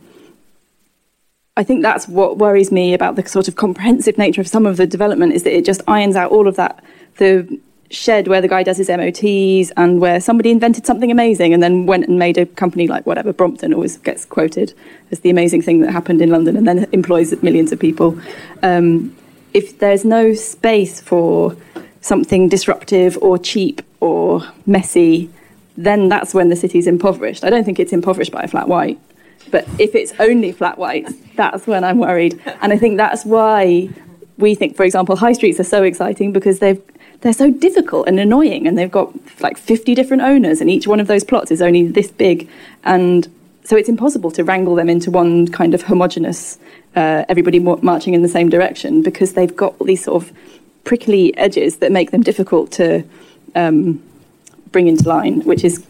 I 1.55 1.65
think 1.65 1.83
that's 1.83 2.09
what 2.09 2.39
worries 2.39 2.73
me 2.73 2.95
about 2.95 3.17
the 3.17 3.29
sort 3.29 3.47
of 3.47 3.57
comprehensive 3.57 4.17
nature 4.17 4.41
of 4.41 4.49
some 4.49 4.65
of 4.65 4.79
the 4.79 4.87
development 4.87 5.35
is 5.35 5.43
that 5.43 5.55
it 5.55 5.67
just 5.67 5.83
irons 5.87 6.17
out 6.17 6.31
all 6.31 6.49
of 6.49 6.57
that. 6.57 6.83
The 7.19 7.61
shed 7.93 8.27
where 8.27 8.41
the 8.41 8.49
guy 8.49 8.63
does 8.63 8.79
his 8.79 8.89
MOTs 8.89 9.71
and 9.77 10.01
where 10.01 10.21
somebody 10.21 10.51
invented 10.51 10.87
something 10.87 11.11
amazing 11.11 11.53
and 11.53 11.63
then 11.63 11.87
went 11.87 12.09
and 12.09 12.19
made 12.19 12.39
a 12.39 12.47
company 12.47 12.89
like 12.89 13.07
whatever, 13.07 13.33
Brompton 13.33 13.75
always 13.75 13.99
gets 13.99 14.25
quoted 14.25 14.73
as 15.11 15.21
the 15.21 15.31
amazing 15.31 15.63
thing 15.63 15.81
that 15.81 15.93
happened 15.93 16.23
in 16.23 16.31
London 16.31 16.57
and 16.57 16.67
then 16.67 16.87
employs 16.93 17.41
millions 17.43 17.71
of 17.71 17.79
people. 17.79 18.19
Um, 18.63 19.15
if 19.53 19.79
there's 19.79 20.05
no 20.05 20.33
space 20.33 21.01
for 21.01 21.55
something 22.01 22.49
disruptive 22.49 23.19
or 23.21 23.39
cheap 23.39 23.83
or 24.01 24.43
messy, 24.67 25.31
then 25.77 26.09
that's 26.09 26.35
when 26.35 26.49
the 26.49 26.57
city's 26.57 26.87
impoverished. 26.87 27.45
I 27.45 27.51
don't 27.51 27.65
think 27.65 27.79
it's 27.79 27.93
impoverished 27.93 28.33
by 28.33 28.43
a 28.43 28.49
flat 28.49 28.69
white. 28.69 28.99
But 29.51 29.67
if 29.79 29.95
it's 29.95 30.13
only 30.19 30.53
flat 30.53 30.79
whites, 30.79 31.13
that's 31.37 31.67
when 31.67 31.85
I'm 31.85 31.99
worried. 31.99 32.41
And 32.61 32.73
I 32.73 32.79
think 32.79 32.97
that's 32.97 33.25
why 33.25 33.91
we 34.39 34.55
think, 34.55 34.77
for 34.77 34.85
example, 34.85 35.17
high 35.17 35.33
streets 35.33 35.61
are 35.61 35.65
so 35.65 35.83
exciting 35.83 36.33
because 36.33 36.59
they've 36.59 36.81
they're 37.23 37.33
so 37.33 37.51
difficult 37.51 38.09
and 38.09 38.21
annoying, 38.21 38.67
and 38.67 38.77
they've 38.77 38.91
got 38.91 39.13
like 39.41 39.57
50 39.57 39.95
different 39.95 40.23
owners, 40.23 40.61
and 40.61 40.69
each 40.69 40.87
one 40.87 41.01
of 41.01 41.07
those 41.07 41.25
plots 41.25 41.51
is 41.51 41.63
only 41.63 41.87
this 41.87 42.11
big, 42.11 42.49
and 42.85 43.29
so 43.65 43.77
it's 43.77 43.89
impossible 43.89 44.31
to 44.33 44.45
wrangle 44.45 44.75
them 44.75 44.89
into 44.89 45.11
one 45.11 45.47
kind 45.49 45.73
of 45.73 45.83
homogenous, 45.83 46.59
uh, 46.97 47.25
everybody 47.29 47.61
marching 47.61 48.15
in 48.15 48.23
the 48.23 48.29
same 48.29 48.49
direction 48.49 49.03
because 49.03 49.35
they've 49.35 49.55
got 49.55 49.75
all 49.79 49.87
these 49.87 50.03
sort 50.03 50.23
of 50.23 50.33
prickly 50.85 51.37
edges 51.37 51.77
that 51.77 51.93
make 51.93 52.11
them 52.11 52.23
difficult 52.23 52.73
to 52.73 53.05
um, 53.55 54.03
bring 54.73 54.89
into 54.89 55.09
line, 55.09 55.43
which 55.43 55.63
is 55.63 55.87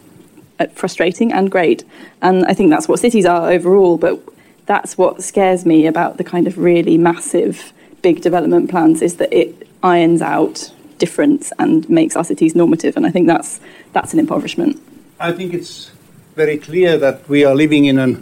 frustrating 0.73 1.33
and 1.33 1.49
great. 1.49 1.83
And 2.21 2.45
I 2.45 2.53
think 2.53 2.69
that's 2.69 2.87
what 2.87 2.99
cities 2.99 3.25
are 3.25 3.51
overall, 3.51 3.97
but 3.97 4.21
that's 4.67 4.97
what 4.97 5.23
scares 5.23 5.65
me 5.65 5.87
about 5.87 6.17
the 6.17 6.23
kind 6.23 6.45
of 6.45 6.59
really 6.59 6.97
massive 6.97 7.73
big 8.03 8.21
development 8.21 8.69
plans 8.69 9.01
is 9.01 9.15
that 9.17 9.33
it 9.33 9.67
irons 9.81 10.21
out 10.21 10.71
difference 11.03 11.45
and 11.59 11.89
makes 11.89 12.15
our 12.15 12.25
cities 12.31 12.53
normative, 12.55 12.93
and 12.97 13.05
I 13.09 13.11
think 13.11 13.25
that's 13.33 13.59
that's 13.95 14.13
an 14.13 14.19
impoverishment. 14.19 14.73
I 15.19 15.31
think 15.37 15.53
it's 15.53 15.91
very 16.35 16.57
clear 16.57 16.97
that 17.05 17.17
we 17.29 17.45
are 17.47 17.55
living 17.55 17.85
in 17.85 17.97
an 17.99 18.13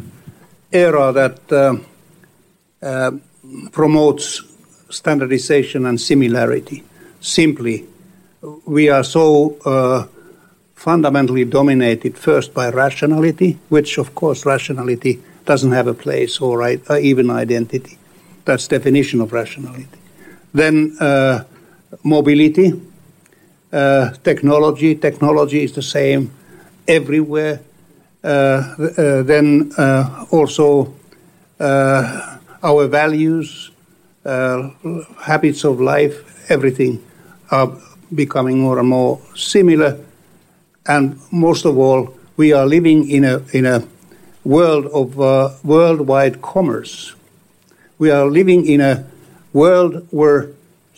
era 0.71 1.11
that 1.21 1.39
uh, 1.51 1.75
uh, 2.81 3.11
promotes 3.71 4.41
standardization 4.89 5.85
and 5.85 5.99
similarity. 5.99 6.83
Simply, 7.21 7.85
we 8.65 8.89
are 8.89 9.03
so 9.03 9.25
uh, 9.65 10.07
fundamentally 10.75 11.45
dominated 11.45 12.17
first 12.17 12.53
by 12.53 12.69
rationality, 12.69 13.57
which, 13.69 13.97
of 13.97 14.15
course, 14.15 14.45
rationality 14.45 15.21
doesn't 15.45 15.71
have 15.71 15.87
a 15.87 15.93
place 15.93 16.41
or 16.41 16.57
right, 16.57 16.81
uh, 16.89 16.97
even 16.97 17.29
identity. 17.29 17.97
That's 18.45 18.67
definition 18.67 19.21
of 19.21 19.31
rationality. 19.31 19.99
Then 20.53 20.97
uh, 20.99 21.43
mobility, 22.03 22.73
uh, 23.71 24.11
technology. 24.23 24.95
Technology 24.95 25.63
is 25.63 25.73
the 25.73 25.81
same 25.81 26.31
everywhere. 26.87 27.61
Uh, 28.23 28.27
uh, 28.27 29.23
then 29.23 29.71
uh, 29.77 30.25
also 30.31 30.93
our 31.59 32.87
values, 32.87 33.71
habits 34.23 35.63
of 35.63 35.79
life, 35.79 36.49
everything 36.49 37.01
are 37.49 37.71
becoming 38.13 38.59
more 38.59 38.79
and 38.79 38.87
more 38.87 39.19
similar. 39.35 39.97
And 40.87 41.19
most 41.31 41.65
of 41.65 41.77
all, 41.77 42.13
we 42.37 42.53
are 42.53 42.65
living 42.65 43.09
in 43.09 43.23
a 43.23 43.41
in 43.53 43.65
a 43.65 43.83
world 44.43 44.87
of 44.87 45.19
uh, 45.19 45.49
worldwide 45.63 46.41
commerce. 46.41 47.13
We 47.99 48.09
are 48.09 48.25
living 48.25 48.65
in 48.65 48.81
a 48.81 49.05
world 49.53 50.07
where 50.11 50.49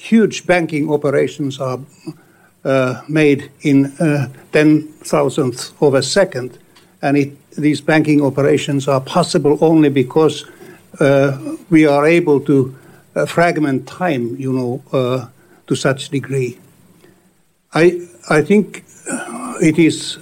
huge 0.04 0.46
banking 0.46 0.92
operations 0.92 1.60
are 1.60 1.80
uh, 2.66 3.02
made 3.08 3.50
in 3.62 3.86
uh, 4.00 4.28
ten 4.52 4.88
thousandths 5.04 5.72
of 5.80 5.94
a 5.94 6.04
second, 6.04 6.58
and 7.02 7.18
it, 7.18 7.32
these 7.56 7.82
banking 7.82 8.22
operations 8.22 8.88
are 8.88 9.02
possible 9.02 9.58
only 9.62 9.90
because 9.90 10.46
uh, 11.00 11.56
we 11.70 11.88
are 11.88 12.06
able 12.06 12.40
to 12.42 12.76
uh, 13.16 13.26
fragment 13.26 13.88
time, 13.88 14.36
you 14.38 14.52
know, 14.52 14.82
uh, 14.92 15.28
to 15.68 15.76
such 15.76 16.10
degree. 16.10 16.58
I 17.74 18.02
I 18.30 18.42
think 18.42 18.84
it 19.62 19.78
is 19.78 20.18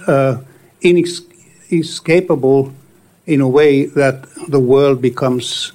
inescapable 0.80 2.72
in 3.26 3.40
a 3.40 3.48
way 3.48 3.86
that 3.86 4.26
the 4.48 4.60
world 4.60 5.00
becomes 5.00 5.72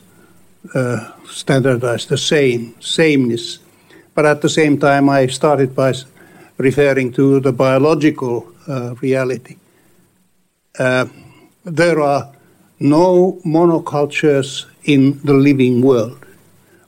uh, 0.76 1.12
standardized, 1.26 2.10
the 2.10 2.18
same, 2.18 2.74
sameness. 2.80 3.60
But 4.18 4.26
at 4.26 4.42
the 4.42 4.50
same 4.50 4.80
time, 4.80 5.10
I 5.10 5.28
started 5.28 5.76
by 5.76 5.94
referring 6.58 7.12
to 7.14 7.40
the 7.40 7.52
biological 7.52 8.48
uh, 8.68 8.96
reality. 8.96 9.58
Uh, 10.80 11.06
there 11.64 12.00
are 12.02 12.32
no 12.80 13.40
monocultures 13.46 14.66
in 14.86 15.20
the 15.24 15.36
living 15.36 15.84
world. 15.84 16.26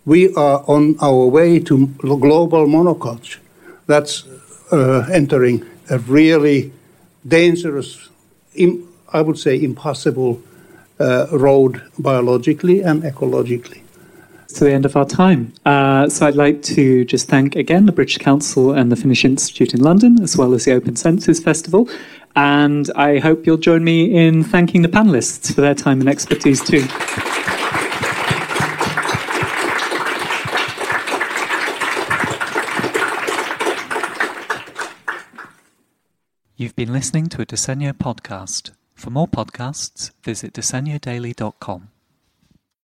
We 0.06 0.34
are 0.34 0.64
on 0.68 0.96
our 1.02 1.28
way 1.28 1.60
to 1.60 1.86
global 2.00 2.66
monoculture. 2.66 3.38
That's 3.86 4.26
uh, 4.72 5.08
entering 5.14 5.64
a 5.88 6.00
really 6.00 6.74
dangerous, 7.28 8.10
I 9.14 9.22
would 9.22 9.38
say, 9.38 9.62
impossible 9.62 10.42
uh, 11.00 11.28
road 11.32 11.84
biologically 12.00 12.82
and 12.82 13.04
ecologically. 13.04 13.84
To 14.56 14.64
the 14.66 14.72
end 14.72 14.86
of 14.86 14.98
our 14.98 15.06
time. 15.06 15.54
Uh, 15.64 16.10
so 16.10 16.26
I'd 16.26 16.36
like 16.36 16.64
to 16.64 17.06
just 17.06 17.28
thank 17.30 17.56
again 17.56 17.86
the 17.86 17.92
British 17.92 18.18
Council 18.18 18.74
and 18.74 18.92
the 18.92 18.96
Finnish 18.96 19.24
Institute 19.24 19.74
in 19.74 19.80
London, 19.80 20.22
as 20.22 20.36
well 20.36 20.54
as 20.54 20.66
the 20.66 20.74
Open 20.74 20.96
Senses 20.96 21.40
Festival. 21.40 21.88
And 22.36 22.90
I 22.96 23.20
hope 23.20 23.46
you'll 23.46 23.58
join 23.58 23.84
me 23.84 24.14
in 24.14 24.44
thanking 24.44 24.82
the 24.82 24.88
panelists 24.88 25.54
for 25.54 25.62
their 25.62 25.76
time 25.76 26.00
and 26.02 26.10
expertise 26.10 26.62
too. 26.64 26.82
You've 36.58 36.76
been 36.76 36.92
listening 36.92 37.28
to 37.28 37.42
a 37.42 37.46
Disegno 37.46 37.94
podcast. 37.94 38.72
For 38.96 39.10
more 39.10 39.28
podcasts, 39.30 40.12
visit 40.24 40.54
disegnodaily.com. 40.54 41.90